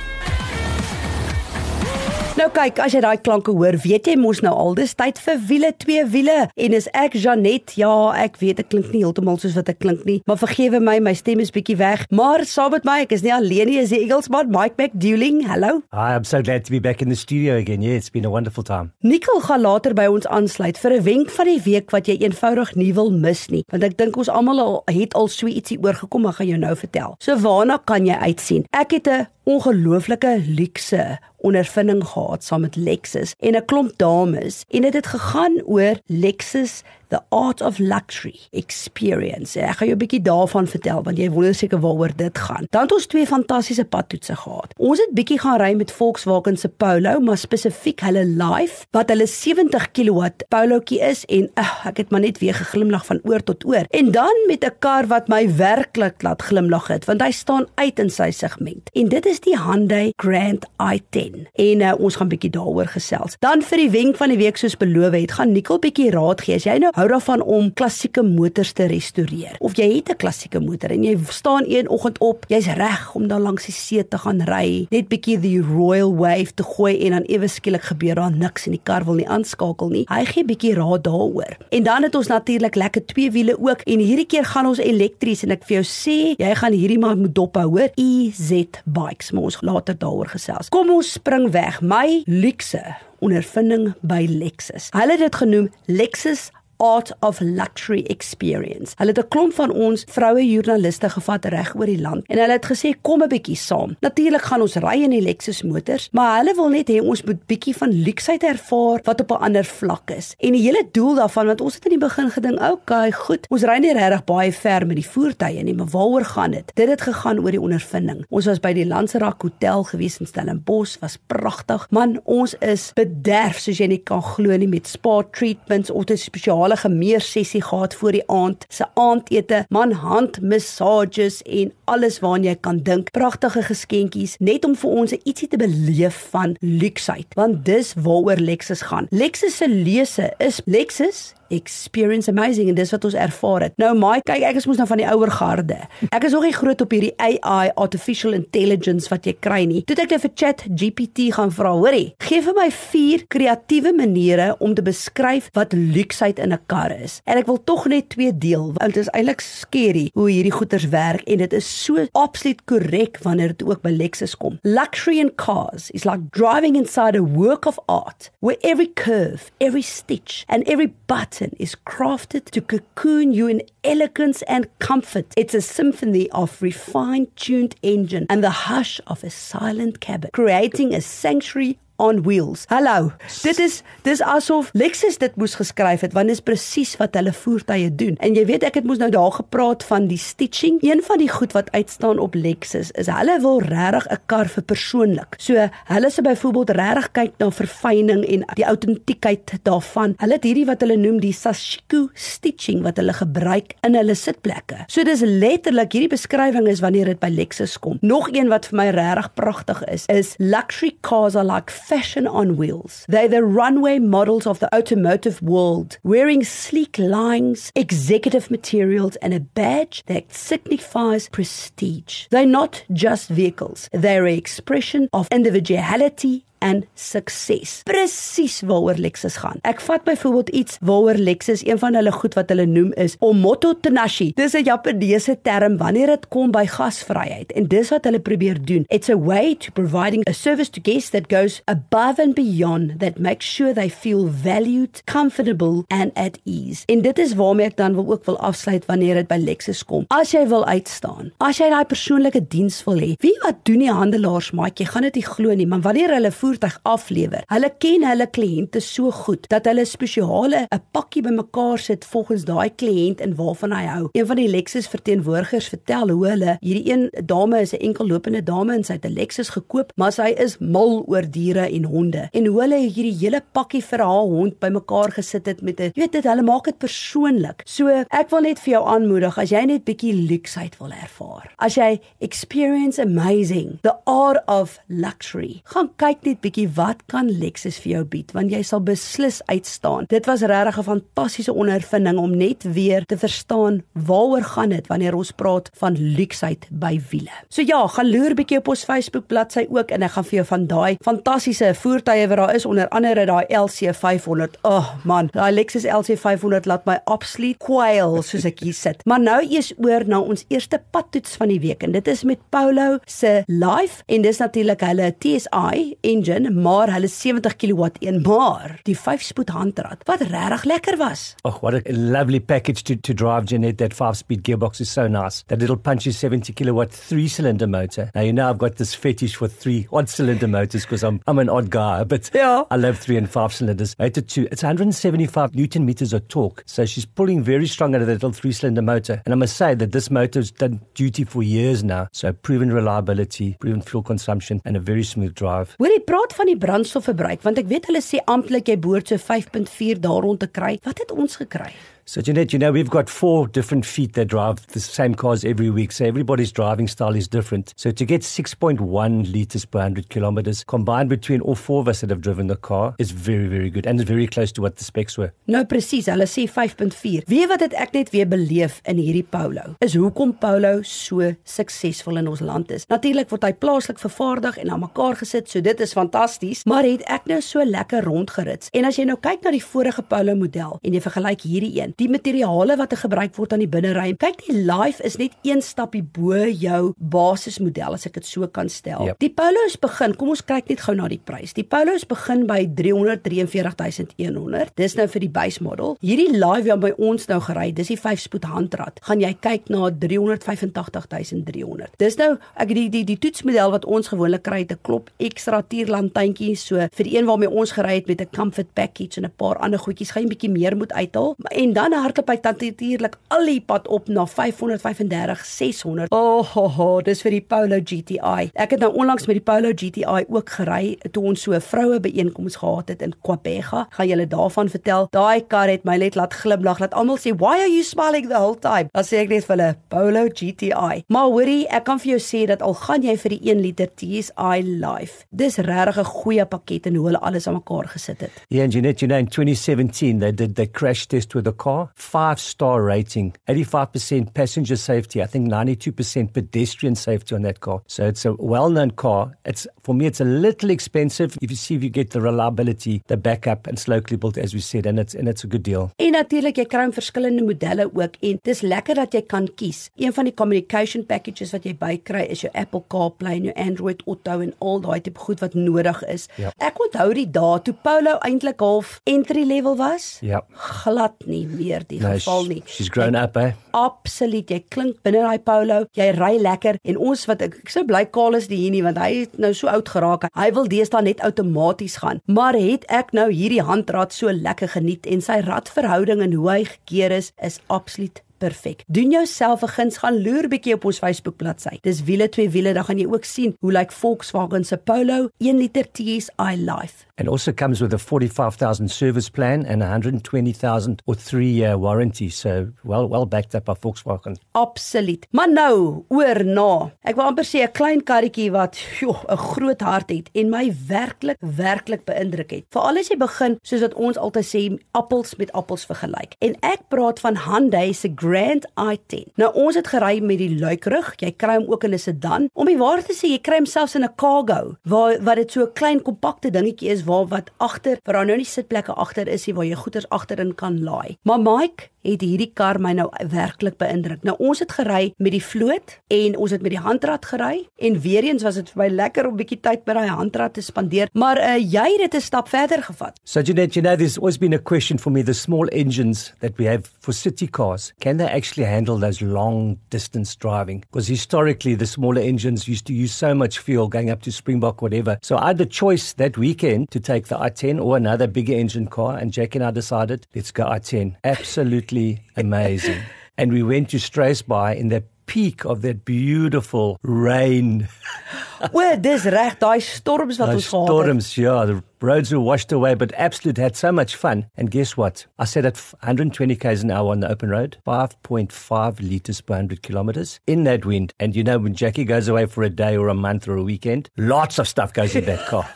Nou 2.39 2.45
kyk, 2.55 2.77
as 2.79 2.93
jy 2.95 3.01
daai 3.03 3.19
klanke 3.19 3.51
hoor, 3.51 3.75
weet 3.83 4.05
jy 4.07 4.13
mos 4.15 4.39
nou 4.39 4.53
al 4.55 4.77
dis 4.77 4.93
tyd 4.95 5.17
vir 5.19 5.41
wiele 5.49 5.69
twee 5.75 6.05
wiele. 6.07 6.35
En 6.55 6.75
is 6.77 6.85
ek 6.95 7.17
Janet? 7.19 7.73
Ja, 7.75 7.89
ek 8.15 8.37
weet 8.39 8.61
ek 8.63 8.69
klink 8.71 8.93
nie 8.93 9.01
heeltemal 9.01 9.35
soos 9.41 9.57
wat 9.59 9.67
ek 9.73 9.81
klink 9.83 10.05
nie, 10.07 10.21
maar 10.23 10.37
vergewe 10.39 10.79
my, 10.79 10.93
my 11.03 11.11
stem 11.19 11.41
is 11.43 11.51
bietjie 11.51 11.75
weg. 11.81 12.05
Maar 12.15 12.45
saam 12.47 12.71
met 12.71 12.85
my, 12.87 13.01
ek 13.03 13.11
is 13.17 13.25
nie 13.25 13.33
alleen 13.35 13.67
nie, 13.67 13.75
is 13.81 13.91
die 13.91 13.99
Engelsman 14.05 14.47
Mike 14.55 14.79
McDouling. 14.79 15.41
Hallo. 15.49 15.81
Hi, 15.91 16.13
I'm 16.15 16.23
so 16.23 16.39
glad 16.39 16.63
to 16.69 16.71
be 16.71 16.79
back 16.79 17.03
in 17.03 17.11
the 17.11 17.17
studio 17.19 17.57
again. 17.59 17.83
Yeah, 17.83 17.99
it's 17.99 18.07
been 18.07 18.23
a 18.23 18.31
wonderful 18.31 18.63
time. 18.63 18.93
Nicole 19.03 19.43
gaan 19.43 19.65
later 19.65 19.97
by 19.97 20.07
ons 20.07 20.29
aansluit 20.31 20.79
vir 20.79 20.95
'n 20.95 21.03
wenk 21.09 21.35
van 21.35 21.51
die 21.51 21.59
week 21.67 21.91
wat 21.91 22.07
jy 22.07 22.15
eenvoudig 22.23 22.71
nie 22.79 22.93
wil 22.95 23.11
mis 23.11 23.49
nie, 23.51 23.65
want 23.67 23.83
ek 23.83 23.97
dink 23.99 24.15
ons 24.15 24.31
almal 24.31 24.63
al 24.63 24.83
het 24.87 25.11
al 25.11 25.27
so 25.27 25.51
ietsie 25.51 25.81
oorgekom, 25.83 26.23
maar 26.23 26.39
gaan 26.39 26.47
jou 26.47 26.61
nou 26.63 26.75
vertel. 26.75 27.19
So 27.19 27.35
waarna 27.35 27.83
kan 27.83 28.07
jy 28.07 28.15
uitsien? 28.15 28.63
Ek 28.71 28.95
het 28.95 29.11
'n 29.11 29.27
ongelooflike 29.49 30.39
luukse 30.55 31.19
ondervinding 31.41 32.03
gehad 32.05 32.43
saam 32.43 32.61
met 32.61 32.75
Lexus 32.75 33.33
en 33.39 33.55
'n 33.55 33.65
klomp 33.65 33.91
dames 33.95 34.63
en 34.69 34.81
dit 34.81 34.93
het 34.93 35.07
gegaan 35.07 35.61
oor 35.65 35.99
Lexus 36.05 36.81
The 37.09 37.21
Art 37.29 37.61
of 37.61 37.79
Luxury 37.79 38.39
Experience. 38.51 39.57
Ek 39.57 39.79
gaan 39.79 39.87
jou 39.87 39.97
'n 39.97 40.01
bietjie 40.03 40.21
daarvan 40.21 40.67
vertel 40.67 41.01
want 41.03 41.17
jy 41.17 41.29
wonder 41.31 41.55
seker 41.55 41.79
waaroor 41.79 42.11
dit 42.15 42.37
gaan. 42.37 42.67
Dan 42.69 42.81
het 42.81 42.91
ons 42.91 43.05
twee 43.05 43.25
fantastiese 43.25 43.85
padtoetse 43.85 44.35
gehad. 44.35 44.73
Ons 44.77 44.99
het 44.99 45.13
bietjie 45.13 45.39
gaan 45.39 45.59
ry 45.59 45.73
met 45.73 45.91
Volkswagen 45.91 46.57
se 46.57 46.69
Polo, 46.69 47.19
maar 47.19 47.37
spesifiek 47.37 47.99
hulle 47.99 48.25
Life 48.25 48.85
wat 48.91 49.09
hulle 49.09 49.25
70 49.27 49.91
kW 49.91 50.27
Polootjie 50.47 50.99
is 50.99 51.25
en 51.25 51.49
uh, 51.55 51.85
ek 51.85 51.97
het 51.97 52.11
maar 52.11 52.21
net 52.21 52.37
weer 52.37 52.53
geglimlag 52.53 53.05
van 53.05 53.19
oor 53.23 53.43
tot 53.43 53.65
oor. 53.65 53.85
En 53.89 54.11
dan 54.11 54.35
met 54.47 54.63
'n 54.63 54.75
kar 54.79 55.07
wat 55.07 55.27
my 55.27 55.55
werklik 55.55 56.21
laat 56.21 56.41
glimlag 56.41 56.87
het 56.87 57.05
want 57.05 57.21
hy 57.21 57.31
staan 57.31 57.65
uit 57.75 57.99
in 57.99 58.09
sy 58.09 58.31
segment. 58.31 58.89
En 58.93 59.09
dit 59.09 59.25
is 59.25 59.39
die 59.39 59.57
Hyundai 59.57 60.11
Grand 60.15 60.65
i10. 60.77 61.47
En 61.53 61.81
uh, 61.81 61.93
ons 61.99 62.15
gaan 62.15 62.27
bietjie 62.27 62.51
daaroor 62.51 62.87
gesels. 62.87 63.35
Dan 63.39 63.61
vir 63.61 63.77
die 63.77 63.89
wenk 63.89 64.15
van 64.15 64.29
die 64.29 64.37
week 64.37 64.57
soos 64.57 64.77
beloof 64.77 65.13
het, 65.13 65.31
gaan 65.31 65.51
Nicole 65.51 65.79
bietjie 65.79 66.11
raad 66.11 66.41
gee. 66.41 66.55
As 66.55 66.63
jy 66.63 66.77
nou 66.77 66.91
hou 66.99 67.07
daarvan 67.07 67.41
om 67.41 67.69
klassieke 67.73 68.23
motors 68.25 68.73
te 68.75 68.87
restoreer. 68.91 69.55
Of 69.63 69.77
jy 69.79 69.87
het 69.95 70.09
'n 70.09 70.19
klassieke 70.19 70.59
motor 70.59 70.91
en 70.91 71.03
jy 71.03 71.17
staan 71.29 71.63
een 71.67 71.89
oggend 71.89 72.17
op, 72.19 72.45
jy's 72.47 72.67
reg 72.67 73.15
om 73.15 73.27
dan 73.27 73.41
langs 73.41 73.65
die 73.65 73.73
see 73.73 74.07
te 74.07 74.17
gaan 74.17 74.41
ry, 74.41 74.85
net 74.89 75.07
bietjie 75.07 75.39
die 75.39 75.61
Royal 75.61 76.15
Wave 76.15 76.53
te 76.53 76.63
gooi 76.63 76.99
en 77.05 77.11
dan 77.11 77.23
ewe 77.23 77.47
skielik 77.47 77.81
gebeur 77.81 78.15
daar 78.15 78.31
niks 78.31 78.65
en 78.65 78.71
die 78.71 78.81
kar 78.83 79.05
wil 79.05 79.13
nie 79.13 79.27
aanskakel 79.27 79.89
nie. 79.89 80.05
Hy 80.09 80.25
gee 80.25 80.43
bietjie 80.43 80.73
raad 80.73 81.03
daaroor. 81.03 81.57
En 81.69 81.83
dan 81.83 82.03
het 82.03 82.15
ons 82.15 82.27
natuurlik 82.27 82.75
lekker 82.75 83.05
twee 83.05 83.31
wiele 83.31 83.55
ook 83.59 83.81
en 83.81 83.99
hierdie 83.99 84.25
keer 84.25 84.45
gaan 84.45 84.65
ons 84.65 84.79
elektries 84.79 85.43
en 85.43 85.51
ek 85.51 85.63
vir 85.63 85.75
jou 85.75 85.85
sê, 85.85 86.35
jy 86.37 86.55
gaan 86.55 86.73
hierdie 86.73 86.99
maar 86.99 87.17
moet 87.17 87.35
dop 87.35 87.55
hou, 87.55 87.69
hoor. 87.69 87.91
EZ 87.95 88.51
Bikes, 88.85 89.31
maar 89.31 89.43
ons 89.43 89.61
later 89.61 89.97
daaroor 89.97 90.27
gesels. 90.27 90.69
Kom 90.69 90.89
ons 90.89 91.11
spring 91.11 91.51
weg. 91.51 91.81
My 91.81 92.23
luxe 92.25 92.81
ondervinding 93.19 93.93
by 94.01 94.25
Lexus. 94.29 94.89
Hulle 94.95 95.17
het 95.17 95.25
dit 95.25 95.35
genoem 95.41 95.69
Lexus 95.85 96.49
Art 96.81 97.11
of 97.19 97.39
Luxury 97.41 98.05
Experience. 98.07 98.93
Hulle 98.97 99.11
het 99.11 99.19
'n 99.19 99.27
klomp 99.27 99.53
van 99.53 99.71
ons 99.71 100.03
vroue 100.07 100.51
joernaliste 100.51 101.09
gevat 101.09 101.45
reg 101.45 101.75
oor 101.75 101.85
die 101.85 102.01
land 102.01 102.23
en 102.27 102.37
hulle 102.37 102.51
het 102.51 102.65
gesê 102.65 102.95
kom 103.01 103.21
'n 103.23 103.27
bietjie 103.27 103.55
saam. 103.55 103.95
Natuurlik 103.99 104.41
gaan 104.41 104.61
ons 104.61 104.75
ry 104.75 105.03
in 105.03 105.09
die 105.09 105.21
Lexus 105.21 105.63
motors, 105.63 106.09
maar 106.11 106.37
hulle 106.37 106.55
wil 106.55 106.69
net 106.69 106.89
hê 106.89 107.01
ons 107.01 107.23
moet 107.23 107.47
bietjie 107.47 107.75
van 107.75 107.91
luksheid 107.91 108.43
ervaar 108.43 108.99
wat 109.03 109.21
op 109.21 109.31
'n 109.31 109.43
ander 109.43 109.65
vlak 109.65 110.11
is. 110.11 110.35
En 110.39 110.51
die 110.51 110.61
hele 110.61 110.87
doel 110.91 111.15
daarvan 111.15 111.45
want 111.45 111.61
ons 111.61 111.75
het 111.75 111.85
in 111.85 111.99
die 111.99 112.07
begin 112.07 112.31
gedink, 112.31 112.59
"Oké, 112.59 112.71
okay, 112.71 113.11
goed, 113.11 113.45
ons 113.49 113.63
ry 113.63 113.77
nie 113.77 113.93
regtig 113.93 114.23
baie 114.23 114.51
ver 114.53 114.87
met 114.87 114.95
die 114.95 115.09
voertuie 115.09 115.63
nie, 115.63 115.73
maar 115.73 115.87
waaroor 115.87 116.25
gaan 116.25 116.51
dit?" 116.51 116.71
Dit 116.73 116.89
het 116.89 117.01
gegaan 117.01 117.39
oor 117.39 117.51
die 117.51 117.61
ondervinding. 117.61 118.25
Ons 118.29 118.45
was 118.45 118.59
by 118.59 118.73
die 118.73 118.85
Lanserak 118.85 119.41
Hotel 119.41 119.83
gewees 119.83 120.19
in 120.19 120.25
Stellenbosch, 120.25 120.97
was 120.99 121.17
pragtig. 121.27 121.87
Man, 121.89 122.19
ons 122.23 122.55
is 122.59 122.91
bederf 122.93 123.59
soos 123.59 123.77
jy 123.77 123.87
nie 123.87 124.01
kan 124.03 124.21
glo 124.21 124.57
nie 124.57 124.67
met 124.67 124.87
spa 124.87 125.23
treatments 125.31 125.89
of 125.89 126.05
'n 126.05 126.17
spesiale 126.17 126.68
spesiale 126.69 126.77
gemeer 126.77 127.21
sessie 127.21 127.61
gehad 127.61 127.95
voor 127.95 128.11
die 128.11 128.23
aand, 128.27 128.65
se 128.69 128.85
aandete, 128.93 129.65
man 129.69 129.91
hand 129.91 130.41
massages 130.41 131.41
en 131.43 131.71
alles 131.85 132.19
waaraan 132.19 132.43
jy 132.43 132.55
kan 132.61 132.83
dink. 132.83 133.09
Pragtige 133.11 133.63
geskenkies 133.63 134.37
net 134.39 134.65
om 134.65 134.75
vir 134.75 134.89
ons 134.89 135.15
ietsie 135.23 135.47
te 135.49 135.57
beleef 135.57 136.29
van 136.31 136.55
luksheid, 136.59 137.33
want 137.35 137.65
dis 137.65 137.93
waaroor 137.97 138.39
Lexus 138.39 138.81
gaan. 138.81 139.07
Lexus 139.09 139.57
se 139.57 139.69
lese 139.69 140.33
is 140.37 140.61
Lexus 140.65 141.33
experience 141.53 142.29
amazing 142.31 142.69
en 142.69 142.77
dis 142.77 142.91
wat 142.93 143.05
ons 143.07 143.17
ervaar 143.17 143.67
het. 143.67 143.75
Nou 143.81 143.91
my 143.97 144.19
kyk 144.25 144.45
ek 144.49 144.59
is 144.61 144.67
mos 144.69 144.79
nou 144.79 144.87
van 144.89 145.01
die 145.01 145.07
ouer 145.09 145.31
garde. 145.33 145.79
Ek 146.09 146.27
is 146.27 146.35
nog 146.35 146.45
nie 146.47 146.55
groot 146.55 146.81
op 146.83 146.93
hierdie 146.93 147.13
AI 147.17 147.71
artificial 147.75 148.35
intelligence 148.37 149.09
wat 149.11 149.27
jy 149.27 149.35
kry 149.41 149.63
nie. 149.69 149.83
Toe 149.87 149.97
ek 149.99 150.15
net 150.15 150.25
vir 150.25 150.33
Chat 150.39 150.63
GPT 150.69 151.29
gaan 151.35 151.51
vra, 151.53 151.73
hoorie, 151.75 152.13
gee 152.23 152.41
vir 152.45 152.55
my 152.57 152.69
vier 152.73 153.25
kreatiewe 153.31 153.93
maniere 153.95 154.51
om 154.63 154.75
te 154.77 154.85
beskryf 154.85 155.49
wat 155.57 155.73
luksheid 155.73 156.39
in 156.39 156.53
'n 156.53 156.59
kar 156.67 156.91
is. 156.91 157.21
En 157.25 157.37
ek 157.37 157.47
wil 157.47 157.61
tog 157.63 157.87
net 157.87 158.09
twee 158.09 158.31
deel 158.31 158.73
want 158.79 158.93
dit 158.93 159.03
is 159.03 159.11
eintlik 159.13 159.41
skerry 159.41 160.09
hoe 160.13 160.29
hierdie 160.29 160.55
goeders 160.55 160.89
werk 160.89 161.23
en 161.27 161.37
dit 161.37 161.53
is 161.53 161.67
so 161.83 162.05
absoluut 162.13 162.65
korrek 162.65 163.19
wanneer 163.23 163.55
dit 163.55 163.63
ook 163.67 163.81
by 163.81 163.89
Lexus 163.89 164.35
kom. 164.37 164.59
Luxury 164.63 165.19
in 165.19 165.31
cars 165.35 165.89
is 165.91 166.05
like 166.05 166.31
driving 166.31 166.75
inside 166.75 167.17
a 167.17 167.23
work 167.23 167.65
of 167.65 167.79
art 167.87 168.31
where 168.39 168.57
every 168.61 168.87
curve, 168.87 169.51
every 169.59 169.81
stitch 169.81 170.43
and 170.47 170.67
every 170.67 170.93
button 171.07 171.38
is 171.59 171.75
crafted 171.85 172.45
to 172.45 172.61
cocoon 172.61 173.31
you 173.31 173.47
in 173.47 173.61
elegance 173.83 174.41
and 174.43 174.67
comfort. 174.79 175.33
It's 175.37 175.53
a 175.53 175.61
symphony 175.61 176.29
of 176.31 176.61
refined 176.61 177.35
tuned 177.35 177.75
engine 177.81 178.25
and 178.29 178.43
the 178.43 178.49
hush 178.49 178.99
of 179.07 179.23
a 179.23 179.29
silent 179.29 179.99
cabin, 179.99 180.31
creating 180.33 180.93
a 180.93 181.01
sanctuary 181.01 181.79
on 181.99 182.23
wheels. 182.23 182.63
Hallo. 182.67 183.11
Dit 183.43 183.59
is 183.59 183.81
dis 184.07 184.21
asof 184.23 184.69
Lexus 184.73 185.17
dit 185.19 185.35
moes 185.35 185.55
geskryf 185.59 186.01
het 186.05 186.15
want 186.15 186.31
dit 186.31 186.37
is 186.37 186.43
presies 186.43 186.95
wat 186.99 187.17
hulle 187.19 187.33
voertuie 187.35 187.91
doen. 187.95 188.15
En 188.23 188.35
jy 188.37 188.45
weet 188.49 188.63
ek 188.67 188.79
het 188.79 188.87
mos 188.87 189.01
nou 189.01 189.09
daar 189.13 189.35
gepraat 189.35 189.83
van 189.87 190.07
die 190.09 190.19
stitching. 190.19 190.79
Een 190.85 191.03
van 191.05 191.19
die 191.21 191.29
goed 191.29 191.53
wat 191.57 191.71
uitstaan 191.75 192.19
op 192.23 192.37
Lexus 192.39 192.93
is 192.99 193.11
hulle 193.11 193.35
wil 193.43 193.59
regtig 193.65 194.07
'n 194.09 194.21
kar 194.31 194.47
vir 194.47 194.63
persoonlik. 194.63 195.35
So 195.37 195.69
hulle 195.91 196.09
se 196.09 196.21
byvoorbeeld 196.21 196.69
regtig 196.69 197.11
kyk 197.11 197.33
na 197.39 197.51
verfyning 197.51 198.23
en 198.25 198.45
die 198.55 198.65
autentiekheid 198.65 199.59
daarvan. 199.63 200.15
Hulle 200.17 200.33
het 200.33 200.43
hierdie 200.43 200.65
wat 200.65 200.81
hulle 200.81 200.97
noem 200.97 201.19
die 201.19 201.33
Sashiko 201.33 202.09
stitching 202.13 202.81
wat 202.83 202.97
hulle 202.97 203.13
gebruik 203.13 203.75
in 203.83 203.95
hulle 203.95 204.15
sitplekke. 204.15 204.85
So 204.87 205.03
dis 205.03 205.21
letterlik 205.21 205.91
hierdie 205.91 206.15
beskrywing 206.15 206.67
is 206.67 206.79
wanneer 206.79 207.05
dit 207.05 207.19
by 207.19 207.29
Lexus 207.29 207.79
kom. 207.79 207.97
Nog 208.01 208.29
een 208.31 208.47
wat 208.47 208.65
vir 208.69 208.77
my 208.77 208.89
regtig 208.89 209.33
pragtig 209.33 209.83
is, 209.83 210.05
is 210.05 210.35
luxury 210.37 210.95
cars 211.01 211.35
are 211.35 211.45
like 211.45 211.71
fashion 211.89 212.27
on 212.27 212.55
wheels. 212.55 213.03
They're 213.09 213.27
the 213.27 213.43
runway 213.43 213.97
models 213.97 214.45
of 214.45 214.59
the 214.59 214.73
automotive 214.75 215.41
world, 215.41 215.97
wearing 216.03 216.43
sleek 216.43 216.99
lines, 216.99 217.71
executive 217.75 218.51
materials, 218.51 219.15
and 219.23 219.33
a 219.33 219.39
badge 219.39 220.03
that 220.05 220.31
signifies 220.31 221.29
prestige. 221.29 222.27
They're 222.29 222.45
not 222.45 222.83
just 222.93 223.29
vehicles, 223.29 223.89
they're 223.91 224.27
an 224.27 224.37
expression 224.37 225.09
of 225.13 225.27
individuality 225.31 226.45
en 226.59 226.83
sukses. 226.93 227.81
Presies 227.83 228.61
waaroor 228.61 228.99
Lexus 229.01 229.39
gaan. 229.41 229.59
Ek 229.67 229.81
vat 229.81 230.03
byvoorbeeld 230.07 230.49
iets 230.49 230.77
waaroor 230.81 231.19
Lexus 231.19 231.65
een 231.65 231.79
van 231.79 231.95
hulle 231.95 232.11
goed 232.11 232.35
wat 232.39 232.49
hulle 232.53 232.65
noem 232.69 232.91
is 232.93 233.15
Omoto 233.19 233.73
Tenashi. 233.79 234.31
Dis 234.35 234.53
'n 234.53 234.63
Japaneese 234.63 235.37
term 235.41 235.77
wanneer 235.77 236.07
dit 236.07 236.27
kom 236.27 236.51
by 236.51 236.65
gasvryheid 236.65 237.51
en 237.51 237.67
dis 237.67 237.89
wat 237.89 238.03
hulle 238.03 238.19
probeer 238.19 238.57
doen. 238.65 238.83
It's 238.87 239.09
a 239.09 239.17
way 239.17 239.55
to 239.55 239.71
providing 239.71 240.27
a 240.29 240.33
service 240.33 240.69
to 240.69 240.79
guests 240.83 241.09
that 241.09 241.29
goes 241.29 241.61
above 241.65 242.21
and 242.21 242.33
beyond 242.35 242.99
that 242.99 243.19
makes 243.19 243.45
sure 243.45 243.73
they 243.73 243.89
feel 243.89 244.27
valued, 244.43 245.01
comfortable 245.05 245.83
and 245.87 246.11
at 246.13 246.39
ease. 246.43 246.83
En 246.85 247.01
dit 247.01 247.19
is 247.19 247.33
waarmee 247.35 247.65
ek 247.65 247.77
dan 247.77 247.93
wil 247.93 248.11
ook 248.11 248.25
wil 248.25 248.39
afsluit 248.39 248.85
wanneer 248.85 249.15
dit 249.15 249.27
by 249.27 249.37
Lexus 249.37 249.83
kom. 249.85 250.05
As 250.07 250.31
jy 250.31 250.47
wil 250.47 250.65
uitstaan, 250.65 251.31
as 251.37 251.59
jy 251.61 251.69
daai 251.69 251.85
persoonlike 251.85 252.41
diens 252.51 252.83
wil 252.87 252.99
hê, 253.03 253.13
wie 253.23 253.35
wat 253.43 253.63
doen 253.69 253.83
die 253.83 253.91
handelaars 253.91 254.51
maatjie? 254.51 254.87
Gaan 254.89 255.07
dit 255.07 255.19
nie 255.19 255.25
glo 255.25 255.55
nie, 255.55 255.67
maar 255.69 255.83
wanneer 255.85 256.13
hulle 256.17 256.31
voertuig 256.49 256.79
aflewer. 256.89 257.43
Hulle 257.51 257.69
ken 257.81 258.05
hulle 258.07 258.27
kliënte 258.33 258.81
so 258.81 259.11
goed 259.13 259.45
dat 259.51 259.67
hulle 259.69 259.85
spesiale 259.85 260.65
'n 260.71 260.81
pakkie 260.91 261.21
bymekaar 261.21 261.79
sit 261.79 262.05
volgens 262.05 262.45
daai 262.45 262.69
kliënt 262.69 263.21
en 263.21 263.35
waarvan 263.35 263.71
hy 263.71 263.85
hou. 263.85 264.09
Een 264.13 264.25
van 264.25 264.35
die 264.35 264.47
Lexus 264.49 264.87
verteenwoordigers 264.87 265.67
vertel 265.69 266.09
hoe 266.09 266.27
hulle 266.27 266.57
hierdie 266.61 266.91
een 266.91 267.09
dame 267.25 267.61
is 267.61 267.73
'n 267.73 267.81
enkellopende 267.89 268.43
dame 268.43 268.73
en 268.73 268.83
sy 268.83 268.93
het 268.93 269.05
'n 269.05 269.13
Lexus 269.13 269.49
gekoop, 269.49 269.91
maar 269.95 270.11
sy 270.11 270.33
is 270.37 270.57
mal 270.59 271.03
oor 271.07 271.25
diere 271.31 271.69
en 271.69 271.83
honde. 271.83 272.29
En 272.31 272.45
hoe 272.45 272.61
hulle 272.61 272.77
hierdie 272.77 273.17
hele 273.19 273.41
pakkie 273.51 273.83
vir 273.83 273.99
haar 273.99 274.27
hond 274.27 274.59
bymekaar 274.59 275.11
gesit 275.11 275.45
het 275.45 275.61
met 275.61 275.79
'n 275.79 275.83
jy 275.83 276.01
weet 276.01 276.11
dit 276.11 276.23
hulle 276.23 276.41
maak 276.41 276.65
dit 276.65 276.77
persoonlik. 276.77 277.61
So 277.65 277.87
ek 278.09 278.29
wil 278.29 278.41
net 278.41 278.59
vir 278.59 278.71
jou 278.73 278.85
aanmoedig 278.87 279.37
as 279.37 279.49
jy 279.49 279.65
net 279.65 279.85
bietjie 279.85 280.13
luksheid 280.29 280.77
wil 280.79 280.91
ervaar. 280.91 281.53
As 281.57 281.75
jy 281.75 281.99
experience 282.19 283.01
amazing 283.01 283.79
the 283.81 283.95
art 284.05 284.37
of 284.47 284.79
luxury. 284.87 285.61
Gaan 285.63 285.89
kyk 285.95 286.23
net 286.23 286.38
kyk 286.39 286.45
bietjie 286.47 286.69
wat 286.75 287.01
kan 287.11 287.27
Lexus 287.27 287.79
vir 287.83 287.91
jou 287.91 288.03
bied 288.07 288.31
want 288.33 288.51
jy 288.53 288.61
sal 288.63 288.81
beslis 288.83 289.41
uitstaan. 289.49 290.07
Dit 290.09 290.25
was 290.27 290.41
regtig 290.41 290.77
'n 290.79 290.83
fantastiese 290.83 291.53
ondervinding 291.53 292.17
om 292.17 292.37
net 292.37 292.63
weer 292.63 293.03
te 293.05 293.17
verstaan 293.17 293.83
waaroor 293.93 294.43
gaan 294.43 294.69
dit 294.69 294.87
wanneer 294.87 295.15
ons 295.15 295.31
praat 295.31 295.69
van 295.73 295.95
luksheid 295.97 296.67
by 296.71 296.99
wiele. 297.09 297.31
So 297.49 297.61
ja, 297.61 297.87
gaan 297.87 298.09
loer 298.09 298.35
bietjie 298.35 298.57
op 298.57 298.67
ons 298.67 298.83
Facebook 298.83 299.27
bladsy 299.27 299.67
ook 299.69 299.91
en 299.91 300.03
ek 300.03 300.11
gaan 300.11 300.23
vir 300.23 300.35
jou 300.35 300.45
van 300.45 300.67
daai 300.67 300.95
fantastiese 301.03 301.73
voertuie 301.75 302.27
wat 302.27 302.37
daar 302.37 302.55
is 302.55 302.65
onder 302.65 302.87
andere 302.89 303.25
daai 303.25 303.45
LC500. 303.45 304.61
Ag 304.61 304.95
oh, 304.95 305.05
man, 305.05 305.29
daai 305.31 305.51
Lexus 305.51 305.85
LC500 305.85 306.65
laat 306.65 306.85
my 306.85 306.99
absoluut 307.05 307.57
quail 307.57 308.21
soos 308.21 308.45
ek 308.45 308.59
hier 308.59 308.73
sit. 308.73 309.05
Maar 309.05 309.19
nou 309.19 309.41
eers 309.49 309.73
oor 309.77 310.07
na 310.07 310.19
ons 310.19 310.45
eerste 310.47 310.81
padtoets 310.91 311.35
van 311.35 311.47
die 311.47 311.59
week 311.59 311.83
en 311.83 311.91
dit 311.91 312.07
is 312.07 312.23
met 312.23 312.39
Paulo 312.49 312.99
se 313.05 313.43
Life 313.47 314.03
en 314.07 314.21
dis 314.21 314.37
natuurlik 314.37 314.81
hulle 314.81 315.13
TSI 315.19 315.97
engine, 316.01 316.28
maar 316.61 316.93
hulle 316.93 317.07
70 317.07 317.55
kW 317.55 317.89
een 317.99 318.21
maar 318.21 318.79
die 318.83 318.97
5-spoed 318.97 319.49
handrat 319.49 320.03
wat 320.05 320.21
regtig 320.21 320.63
lekker 320.63 320.97
was. 320.97 321.35
Oh, 321.43 321.61
what 321.61 321.73
a 321.73 321.81
lovely 321.93 322.39
package 322.39 322.83
to 322.83 322.95
to 322.95 323.13
drive 323.13 323.45
Jeanette 323.45 323.77
that 323.77 323.93
5-speed 323.93 324.43
gearbox 324.43 324.79
is 324.79 324.91
so 324.91 325.07
nice. 325.07 325.43
That 325.47 325.59
little 325.59 325.77
punchy 325.77 326.11
70 326.11 326.53
kilowatt 326.53 326.91
3-cylinder 326.91 327.67
motor. 327.67 328.09
Now 328.13 328.21
you 328.21 328.33
know 328.33 328.49
I've 328.49 328.57
got 328.57 328.75
this 328.75 328.93
fetish 328.93 329.35
for 329.35 329.47
3 329.47 329.87
odd 329.91 330.09
cylinder 330.09 330.47
motors 330.47 330.85
because 330.85 331.03
I'm 331.03 331.21
I'm 331.27 331.39
an 331.39 331.49
odd 331.49 331.69
guy, 331.69 332.03
but 332.13 332.29
yeah. 332.33 332.63
I 332.71 332.75
love 332.75 332.97
3 332.97 333.17
and 333.17 333.29
5 333.29 333.53
cylinders. 333.53 333.95
Motor 333.99 334.21
2, 334.21 334.47
it's 334.51 334.63
175 334.63 335.55
newton 335.55 335.85
meters 335.85 336.13
of 336.13 336.27
torque. 336.27 336.63
So 336.65 336.85
she's 336.85 337.05
pulling 337.05 337.43
very 337.43 337.67
strong 337.67 337.95
out 337.95 338.01
of 338.01 338.07
that 338.07 338.13
little 338.13 338.31
3-cylinder 338.31 338.81
motor. 338.81 339.21
And 339.25 339.33
I 339.33 339.37
must 339.37 339.57
say 339.57 339.75
that 339.75 339.91
this 339.91 340.09
motor 340.09 340.39
has 340.39 340.51
done 340.51 340.81
duty 340.93 341.23
for 341.23 341.43
years 341.43 341.83
now. 341.83 342.07
So 342.11 342.33
proven 342.33 342.71
reliability, 342.71 343.57
proven 343.59 343.81
fuel 343.81 344.03
consumption 344.03 344.61
and 344.65 344.75
a 344.75 344.79
very 344.79 345.03
smooth 345.03 345.33
drive. 345.35 345.75
Hoorie, 345.79 345.99
praat 346.19 346.35
van 346.35 346.49
die 346.49 346.57
brandstofverbruik 346.59 347.45
want 347.45 347.59
ek 347.61 347.69
weet 347.69 347.85
hulle 347.87 348.01
sê 348.03 348.19
amptelik 348.27 348.67
jy 348.67 348.75
behoort 348.83 349.07
so 349.07 349.21
5.4 349.23 350.01
daar 350.03 350.25
rond 350.25 350.41
te 350.43 350.49
kry. 350.51 350.73
Wat 350.83 350.99
het 350.99 351.13
ons 351.15 351.39
gekry? 351.39 351.71
So, 352.09 352.21
Jeanette, 352.21 352.53
you 352.53 352.57
know, 352.57 352.71
we've 352.71 352.89
got 352.89 353.07
four 353.07 353.47
different 353.47 353.85
feet 353.85 354.13
that 354.13 354.29
drive 354.29 354.65
the 354.65 354.79
same 354.79 355.13
cars 355.13 355.45
every 355.45 355.69
week. 355.69 355.91
So, 355.91 356.05
everybody's 356.05 356.51
driving 356.51 356.87
style 356.87 357.15
is 357.15 357.27
different. 357.27 357.71
So, 357.77 357.91
to 357.91 358.03
get 358.03 358.23
6.1 358.23 359.31
liters 359.31 359.63
per 359.65 359.77
100 359.77 360.09
kilometers 360.09 360.63
combined 360.63 361.09
between 361.09 361.39
all 361.41 361.53
four 361.53 361.81
of 361.81 361.87
us 361.87 362.01
that 362.01 362.09
have 362.09 362.21
driven 362.21 362.47
the 362.47 362.55
car 362.55 362.95
is 362.97 363.11
very, 363.11 363.45
very 363.45 363.69
good. 363.69 363.85
And 363.85 363.99
it's 363.99 364.09
very 364.09 364.25
close 364.25 364.51
to 364.53 364.61
what 364.63 364.77
the 364.77 364.83
specs 364.83 365.19
were. 365.19 365.35
Nou, 365.45 365.61
presies. 365.65 366.09
Hulle 366.09 366.25
sê 366.25 366.47
5.4. 366.49 367.27
Weet 367.29 367.51
wat 367.51 367.61
het 367.67 367.75
ek 367.77 367.93
net 367.93 368.09
weer 368.09 368.25
beleef 368.25 368.81
in 368.89 368.97
hierdie 368.97 369.21
Polo? 369.29 369.75
Is 369.85 369.93
hoekom 369.93 370.33
Polo 370.41 370.79
so 370.81 371.29
suksesvol 371.45 372.23
in 372.23 372.31
ons 372.33 372.41
land 372.41 372.73
is. 372.73 372.87
Natuurlik 372.89 373.29
word 373.29 373.45
hy 373.45 373.53
plaaslik 373.53 374.01
vervaardig 374.01 374.57
en 374.63 374.73
aan 374.73 374.81
mekaar 374.87 375.21
gesit, 375.21 375.45
so 375.45 375.61
dit 375.61 375.85
is 375.85 375.93
fantasties. 375.93 376.65
Maar 376.65 376.89
het 376.89 377.05
ek 377.05 377.29
nou 377.29 377.37
so 377.45 377.61
lekker 377.61 378.09
rondgerits. 378.09 378.73
En 378.73 378.89
as 378.89 378.97
jy 378.97 379.05
nou 379.11 379.19
kyk 379.21 379.45
na 379.45 379.53
die 379.53 379.61
vorige 379.61 380.01
Polo 380.09 380.33
model 380.41 380.79
en 380.81 380.97
jy 380.97 381.05
vergelyk 381.05 381.45
hierdie 381.45 381.73
een, 381.77 381.97
die 381.99 382.09
materiale 382.11 382.75
wat 382.79 382.93
gebruik 382.99 383.35
word 383.37 383.53
aan 383.53 383.63
die 383.63 383.71
binneruim. 383.71 384.17
Kyk, 384.19 384.41
die 384.47 384.57
Life 384.65 385.03
is 385.05 385.17
net 385.19 385.31
een 385.47 385.61
stapie 385.63 386.03
bo 386.03 386.33
jou 386.47 386.93
basismodel 386.97 387.93
as 387.97 388.05
ek 388.07 388.13
dit 388.19 388.27
so 388.27 388.47
kan 388.47 388.69
stel. 388.71 389.05
Yep. 389.09 389.19
Die 389.23 389.31
Polos 389.33 389.77
begin, 389.81 390.15
kom 390.19 390.29
ons 390.33 390.43
kyk 390.45 390.69
net 390.71 390.81
gou 390.85 390.95
na 390.97 391.07
die 391.11 391.21
prys. 391.23 391.53
Die 391.57 391.67
Polos 391.67 392.05
begin 392.09 392.45
by 392.49 392.61
343100. 392.77 394.73
Dis 394.79 394.95
nou 394.99 395.07
vir 395.11 395.21
die 395.25 395.33
base 395.39 395.59
model. 395.63 395.89
Hierdie 396.03 396.31
Live 396.35 396.67
wat 396.69 396.81
by 396.83 396.91
ons 396.97 397.27
nou 397.29 397.39
gery, 397.43 397.67
dis 397.75 397.91
die 397.91 397.99
5-spoed 397.99 398.45
handrat. 398.49 398.95
Gaan 399.07 399.21
jy 399.23 399.33
kyk 399.41 399.63
na 399.73 399.81
385300. 399.91 401.95
Dis 402.01 402.17
nou 402.19 402.31
ek 402.59 402.69
die 402.75 402.87
die 402.93 403.05
die 403.07 403.19
toetsmodel 403.19 403.69
wat 403.75 403.85
ons 403.89 404.07
gewoonlik 404.11 404.43
kry 404.47 404.59
het 404.63 404.71
'n 404.71 404.79
klop 404.83 405.09
ekstra 405.19 405.61
tierlantuintjie 405.61 406.55
so 406.55 406.75
vir 406.75 407.05
die 407.05 407.17
een 407.17 407.25
waarmee 407.25 407.49
ons 407.49 407.71
gery 407.71 407.95
het 407.99 408.07
met 408.07 408.21
'n 408.21 408.29
comfort 408.35 408.73
package 408.73 409.17
en 409.17 409.25
'n 409.25 409.33
paar 409.37 409.57
ander 409.57 409.79
goedjies 409.79 410.11
gaan 410.11 410.23
jy 410.23 410.27
'n 410.27 410.35
bietjie 410.35 410.51
meer 410.51 410.77
moet 410.77 410.93
uithaal. 410.93 411.35
En 411.51 411.73
dan 411.73 411.88
hardloop 411.93 412.29
hy 412.29 412.37
natuurlik 412.43 413.15
al 413.33 413.45
die 413.45 413.61
pad 413.61 413.87
op 413.87 414.07
na 414.07 414.25
535 414.25 415.45
600. 415.45 416.11
Oh, 416.11 416.43
ho, 416.53 416.67
ho, 416.75 416.87
dis 417.01 417.21
vir 417.25 417.31
die 417.37 417.41
Polo 417.41 417.79
GTI. 417.79 418.49
Ek 418.53 418.75
het 418.75 418.83
nou 418.83 418.91
onlangs 418.93 419.27
met 419.29 419.39
die 419.39 419.45
Polo 419.45 419.71
GTI 419.73 420.25
ook 420.27 420.53
gery 420.59 420.97
toe 421.11 421.23
ons 421.31 421.41
so 421.41 421.53
'n 421.53 421.61
vroue 421.61 421.99
byeenkoms 421.99 422.55
gehad 422.61 422.89
het 422.89 423.01
in 423.01 423.13
Kwapega. 423.21 423.87
Gaan 423.89 424.07
julle 424.07 424.27
daarvan 424.27 424.69
vertel? 424.69 425.07
Daai 425.11 425.41
kar 425.47 425.69
het 425.69 425.83
my 425.83 425.97
net 425.97 426.15
laat 426.15 426.33
glimlag. 426.33 426.79
Laat 426.79 426.93
almal 426.93 427.17
sê, 427.17 427.35
"Why 427.35 427.59
are 427.63 427.71
you 427.71 427.83
smiling 427.83 428.27
the 428.27 428.35
whole 428.35 428.59
time?" 428.59 428.89
Dan 428.91 429.03
sê 429.03 429.17
ek 429.23 429.29
net 429.29 429.45
vir 429.45 429.57
hulle, 429.57 429.75
"Polo 429.87 430.27
GTI." 430.27 431.03
Maar 431.07 431.25
hoorie, 431.25 431.67
ek 431.67 431.83
kan 431.85 431.99
vir 431.99 432.17
jou 432.17 432.19
sê 432.19 432.47
dat 432.47 432.61
al 432.61 432.73
gaan 432.73 433.01
jy 433.01 433.17
vir 433.17 433.29
die 433.29 433.51
1 433.51 433.61
liter 433.61 433.87
TSI 433.95 434.61
Life, 434.63 435.25
dis 435.31 435.57
regtig 435.57 435.97
'n 435.97 436.03
goeie 436.03 436.45
pakket 436.45 436.85
en 436.85 436.95
hoe 436.95 437.05
hulle 437.05 437.19
alles 437.19 437.47
aan 437.47 437.53
mekaar 437.53 437.87
gesit 437.87 438.21
het. 438.21 438.31
Yeah, 438.49 438.63
and 438.63 438.73
Jeanette, 438.73 439.01
you 439.01 439.07
know 439.07 439.19
in 439.19 439.27
2017 439.27 440.19
they 440.19 440.31
did 440.31 440.55
the 440.55 440.67
crash 440.67 441.05
test 441.05 441.33
with 441.33 441.45
the 441.45 441.53
car 441.53 441.68
five 441.95 442.39
star 442.39 442.81
rating, 442.83 443.35
85% 443.47 444.33
passenger 444.33 444.75
safety, 444.75 445.21
I 445.21 445.27
think 445.27 445.49
92% 445.49 446.33
pedestrian 446.33 446.95
safety 446.95 447.35
on 447.35 447.41
that 447.43 447.59
car. 447.59 447.81
So 447.87 448.05
it's 448.05 448.25
a 448.25 448.33
well 448.33 448.69
known 448.69 448.91
car. 448.91 449.31
It's 449.45 449.67
for 449.83 449.93
me, 449.95 450.05
it's 450.05 450.21
a 450.21 450.25
little 450.25 450.69
expensive 450.69 451.37
if 451.41 451.49
you 451.49 451.57
see 451.57 451.75
if 451.75 451.83
you 451.83 451.89
get 451.89 452.11
the 452.11 452.21
reliability, 452.21 453.03
the 453.07 453.17
backup, 453.17 453.67
and 453.67 453.77
it's 453.77 453.87
locally 453.87 454.17
built, 454.17 454.37
as 454.37 454.53
we 454.53 454.59
said, 454.59 454.85
and 454.85 454.99
it's 454.99 455.15
and 455.15 455.27
it's 455.27 455.43
a 455.43 455.47
good 455.47 455.63
deal. 455.63 455.91
En 455.97 456.15
natuurlik, 456.17 456.59
jy 456.61 456.65
kry 456.69 456.87
verskillende 456.95 457.43
modelle 457.45 457.89
ook 457.93 458.17
en 458.25 458.39
dis 458.47 458.61
lekker 458.61 458.99
dat 459.01 459.15
jy 459.15 459.23
kan 459.29 459.47
kies. 459.59 459.87
Een 459.99 460.13
van 460.15 460.29
die 460.29 460.33
communication 460.33 461.05
packages 461.05 461.53
wat 461.55 461.65
jy 461.67 461.75
bykry 461.79 462.25
is 462.33 462.43
jou 462.45 462.51
Apple 462.53 462.83
CarPlay 462.91 463.39
en 463.39 463.49
jou 463.49 463.55
Android 463.65 464.03
Auto 464.07 464.39
en 464.45 464.53
al 464.59 464.81
daai 464.85 464.99
tipe 465.05 465.19
goed 465.19 465.43
wat 465.43 465.57
nodig 465.57 466.01
is. 466.11 466.27
Ja. 466.41 466.53
Ek 466.69 466.79
onthou 466.83 467.09
die 467.17 467.27
dae 467.39 467.59
toe 467.65 467.75
Polo 467.85 468.17
eintlik 468.25 468.61
half 468.63 468.97
entry 469.09 469.45
level 469.47 469.77
was. 469.79 470.17
Ja. 470.25 470.43
Glad 470.83 471.27
nie 471.29 471.45
meer 471.59 471.83
die 471.89 471.99
No, 472.01 472.13
geval 472.15 472.47
nie. 472.49 472.61
she's 472.65 472.89
grown 472.89 473.15
up, 473.19 473.37
eh? 473.37 473.51
Absoluut, 473.77 474.49
jy 474.49 474.61
klink 474.73 475.01
binne 475.05 475.21
daai 475.25 475.39
Polo, 475.45 475.81
jy 475.97 476.09
ry 476.17 476.31
lekker 476.41 476.79
en 476.83 476.97
ons 476.97 477.25
wat 477.29 477.43
ek, 477.45 477.59
ek 477.65 477.73
sou 477.73 477.83
bly 477.87 478.05
Carlos 478.15 478.47
die 478.51 478.57
hier 478.63 478.73
nie 478.73 478.83
want 478.85 478.97
hy 479.01 479.11
het 479.25 479.37
nou 479.39 479.51
so 479.57 479.67
oud 479.71 479.89
geraak. 479.89 480.27
Hy 480.35 480.49
wil 480.55 480.67
deesdae 480.71 481.03
net 481.05 481.21
outomaties 481.25 481.99
gaan. 482.03 482.21
Maar 482.27 482.57
het 482.59 482.87
ek 482.89 483.13
nou 483.17 483.27
hierdie 483.31 483.61
handrat 483.65 484.15
so 484.15 484.31
lekker 484.31 484.71
geniet 484.77 485.05
en 485.09 485.21
sy 485.25 485.39
radverhouding 485.45 486.23
en 486.25 486.33
hoe 486.39 486.49
hy 486.51 486.63
gekeer 486.73 487.11
is 487.19 487.31
is 487.43 487.59
absoluut 487.67 488.23
perfek. 488.39 488.83
Doen 488.87 489.11
jouself 489.11 489.61
'n 489.63 489.67
guns 489.67 489.97
gaan 489.97 490.21
loer 490.21 490.47
bietjie 490.47 490.73
op 490.73 490.85
ons 490.85 490.97
Facebook 490.97 491.35
bladsy. 491.37 491.77
Dis 491.81 492.03
wiele 492.03 492.29
twee 492.29 492.49
wiele, 492.49 492.73
dan 492.73 492.83
gaan 492.83 492.97
jy 492.97 493.05
ook 493.05 493.23
sien 493.23 493.55
hoe 493.59 493.71
lyk 493.71 493.91
Volkswagen 493.91 494.63
se 494.65 494.77
Polo 494.77 495.29
1 495.37 495.57
liter 495.57 495.85
TSI 495.91 496.55
Life. 496.55 497.05
And 497.15 497.27
also 497.27 497.51
comes 497.51 497.81
with 497.81 497.93
a 497.93 497.97
45,000 497.97 498.89
service 498.89 499.29
plan 499.29 499.65
and 499.65 499.81
120,000 499.81 501.01
or 501.05 501.15
3-year 501.15 501.77
warranty. 501.77 502.29
So 502.29 502.67
well 502.83 503.09
well 503.09 503.27
backed 503.27 503.55
up 503.55 503.65
by 503.65 503.73
Volkswagen. 503.79 504.37
Absoluut. 504.51 505.27
Maar 505.31 505.51
nou 505.51 506.05
oor 506.07 506.45
na. 506.45 506.91
Ek 507.03 507.15
wil 507.15 507.25
amper 507.25 507.45
sê 507.45 507.63
'n 507.63 507.71
klein 507.71 508.03
karretjie 508.03 508.51
wat 508.51 508.77
joh, 508.99 509.23
'n 509.27 509.37
groot 509.37 509.81
hart 509.81 510.09
het 510.09 510.29
en 510.33 510.49
my 510.49 510.73
werklik 510.87 511.37
werklik 511.39 512.05
beïndruk 512.05 512.51
het. 512.51 512.65
Veral 512.69 512.97
as 512.97 513.09
jy 513.09 513.17
begin 513.17 513.57
soos 513.61 513.81
wat 513.81 513.93
ons 513.93 514.17
altyd 514.17 514.45
sê 514.45 514.79
appels 514.91 515.35
met 515.35 515.51
appels 515.51 515.85
vergelyk. 515.85 516.35
En 516.39 516.55
ek 516.61 516.87
praat 516.89 517.19
van 517.19 517.35
Hyundai 517.35 517.93
se 517.93 518.09
Grand 518.15 518.28
i10. 518.35 519.31
Nou 519.35 519.49
ons 519.53 519.75
het 519.75 519.87
gery 519.87 520.19
met 520.21 520.37
die 520.37 520.59
luikrug. 520.59 521.13
Jy 521.19 521.31
kry 521.37 521.55
hom 521.57 521.69
ook 521.71 521.83
in 521.83 521.93
'n 521.93 521.99
sedan. 521.99 522.49
Om 522.53 522.65
die 522.65 522.77
waar 522.77 523.03
te 523.03 523.13
sê, 523.13 523.29
jy 523.29 523.39
kry 523.41 523.57
hom 523.57 523.65
selfs 523.65 523.95
in 523.95 524.03
'n 524.03 524.15
cargo 524.15 524.75
waar 524.83 525.21
wat 525.23 525.35
dit 525.35 525.51
so 525.51 525.61
'n 525.63 525.73
klein 525.73 526.01
kompakte 526.01 526.51
dingetjie 526.51 526.89
is 526.89 527.03
waar 527.03 527.27
wat 527.27 527.49
agter, 527.57 527.97
waar 528.03 528.15
daar 528.15 528.25
nou 528.25 528.37
nie 528.37 528.45
sitplekke 528.45 528.93
agter 528.93 529.27
is 529.27 529.45
nie 529.45 529.55
waar 529.55 529.65
jy 529.65 529.75
goeder 529.75 530.05
agterin 530.09 530.55
kan 530.55 530.83
laai. 530.83 531.17
Maar 531.23 531.39
Mike 531.39 531.89
het 532.03 532.21
hierdie 532.23 532.51
kar 532.55 532.79
my 532.81 532.93
nou 532.95 533.07
werklik 533.31 533.77
beïndruk. 533.79 534.23
Nou 534.27 534.35
ons 534.39 534.61
het 534.63 534.71
gery 534.71 535.13
met 535.17 535.33
die 535.35 535.43
vloot 535.43 535.97
en 536.07 536.37
ons 536.39 536.51
het 536.51 536.63
met 536.63 536.73
die 536.75 536.81
handrat 536.83 537.25
gery 537.25 537.67
en 537.77 537.99
weer 538.03 538.23
eens 538.23 538.43
was 538.45 538.59
dit 538.59 538.69
vir 538.73 538.83
my 538.83 538.89
lekker 538.89 539.27
om 539.27 539.33
'n 539.33 539.41
bietjie 539.41 539.59
tyd 539.59 539.85
met 539.85 539.95
daai 539.95 540.07
handrat 540.07 540.53
te 540.53 540.61
spandeer, 540.61 541.09
maar 541.13 541.37
uh, 541.37 541.57
jy 541.57 541.87
het 541.99 542.11
dit 542.11 542.15
'n 542.15 542.21
stap 542.21 542.47
verder 542.47 542.83
gevat. 542.83 543.19
So 543.23 543.41
Jeanette, 543.41 543.75
you 543.75 543.83
know, 543.83 543.95
there's 543.95 544.17
always 544.17 544.37
been 544.37 544.53
a 544.53 544.59
question 544.59 544.99
for 544.99 545.11
me: 545.11 545.23
the 545.23 545.33
small 545.33 545.67
engines 545.71 546.33
that 546.39 546.57
we 546.57 546.65
have 546.65 546.89
for 546.99 547.13
city 547.13 547.47
cars, 547.47 547.93
can 547.99 548.17
they 548.17 548.27
actually 548.27 548.67
handle 548.67 548.99
those 548.99 549.21
long 549.21 549.77
distance 549.89 550.35
driving? 550.35 550.83
Because 550.91 551.07
historically, 551.11 551.75
the 551.75 551.85
smaller 551.85 552.21
engines 552.21 552.67
used 552.67 552.85
to 552.85 552.93
use 552.93 553.13
so 553.13 553.33
much 553.33 553.59
fuel 553.59 553.87
going 553.87 554.09
up 554.11 554.21
to 554.21 554.31
Springbok, 554.31 554.81
whatever. 554.81 555.17
So 555.21 555.35
I 555.35 555.47
had 555.47 555.57
the 555.57 555.65
choice 555.65 556.13
that 556.13 556.37
weekend 556.37 556.91
to 556.91 556.99
take 556.99 557.27
the 557.27 557.35
i10 557.35 557.79
or 557.79 557.97
another 557.97 558.27
bigger 558.27 558.53
engine 558.53 558.87
car, 558.87 559.17
and 559.17 559.31
Jack 559.31 559.55
and 559.55 559.63
I 559.63 559.71
decided 559.71 560.27
let's 560.35 560.51
go 560.51 560.65
i10. 560.65 561.15
Absolutely 561.23 561.88
amazing. 562.35 563.01
and 563.37 563.51
we 563.51 563.63
went 563.63 563.89
to 563.89 563.99
Strasbourg 563.99 564.77
in 564.77 564.89
that 564.89 565.03
peak 565.29 565.63
of 565.63 565.83
that 565.83 566.05
beautiful 566.05 566.97
rain. 567.03 567.87
o, 568.73 568.81
dis 568.97 569.27
reg, 569.29 569.59
daai 569.61 569.77
storms 569.85 570.39
wat 570.41 570.55
ons 570.55 570.65
gehad 570.65 570.87
het. 570.87 570.95
Storms, 570.95 571.27
yeah, 571.37 571.65
the 571.69 571.83
roads 572.01 572.31
were 572.33 572.41
washed 572.41 572.71
away, 572.71 572.95
but 572.95 573.13
Absolute 573.13 573.61
had 573.61 573.75
so 573.75 573.91
much 573.91 574.15
fun. 574.15 574.47
And 574.57 574.71
guess 574.71 574.97
what? 574.97 575.27
I 575.37 575.45
said 575.45 575.67
at 575.69 575.77
120 576.01 576.55
k's 576.55 576.81
an 576.81 576.89
hour 576.89 577.11
on 577.11 577.19
the 577.19 577.29
open 577.29 577.49
road, 577.49 577.77
5.5 577.85 578.99
liters 579.01 579.41
per 579.41 579.53
100 579.53 579.83
kilometers 579.83 580.39
in 580.47 580.63
that 580.63 580.83
wind. 580.83 581.13
And 581.19 581.35
you 581.35 581.43
know, 581.43 581.59
when 581.59 581.75
Jackie 581.75 582.05
goes 582.05 582.27
away 582.27 582.47
for 582.47 582.63
a 582.63 582.69
day 582.69 582.97
or 582.97 583.07
a 583.07 583.13
month 583.13 583.47
or 583.47 583.55
a 583.55 583.63
weekend, 583.63 584.09
lots 584.17 584.57
of 584.57 584.67
stuff 584.67 584.93
goes 584.93 585.15
in 585.15 585.25
that 585.25 585.45
car. 585.45 585.69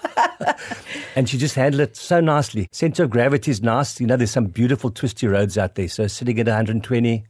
and 1.16 1.30
she 1.30 1.38
just 1.38 1.56
handled 1.56 1.82
it 1.82 1.96
so 1.96 2.20
nicely. 2.20 2.68
Center 2.72 3.04
of 3.04 3.12
gravity 3.12 3.52
is 3.52 3.62
nice. 3.62 4.02
You 4.02 4.08
know, 4.08 4.18
there's 4.18 4.32
some 4.32 4.48
beautiful 4.48 4.90
twisty 4.90 5.28
roads 5.28 5.60
out 5.60 5.76
there. 5.76 5.88
So 5.88 6.08
sitting 6.08 6.40
at 6.40 6.48
120, 6.48 7.24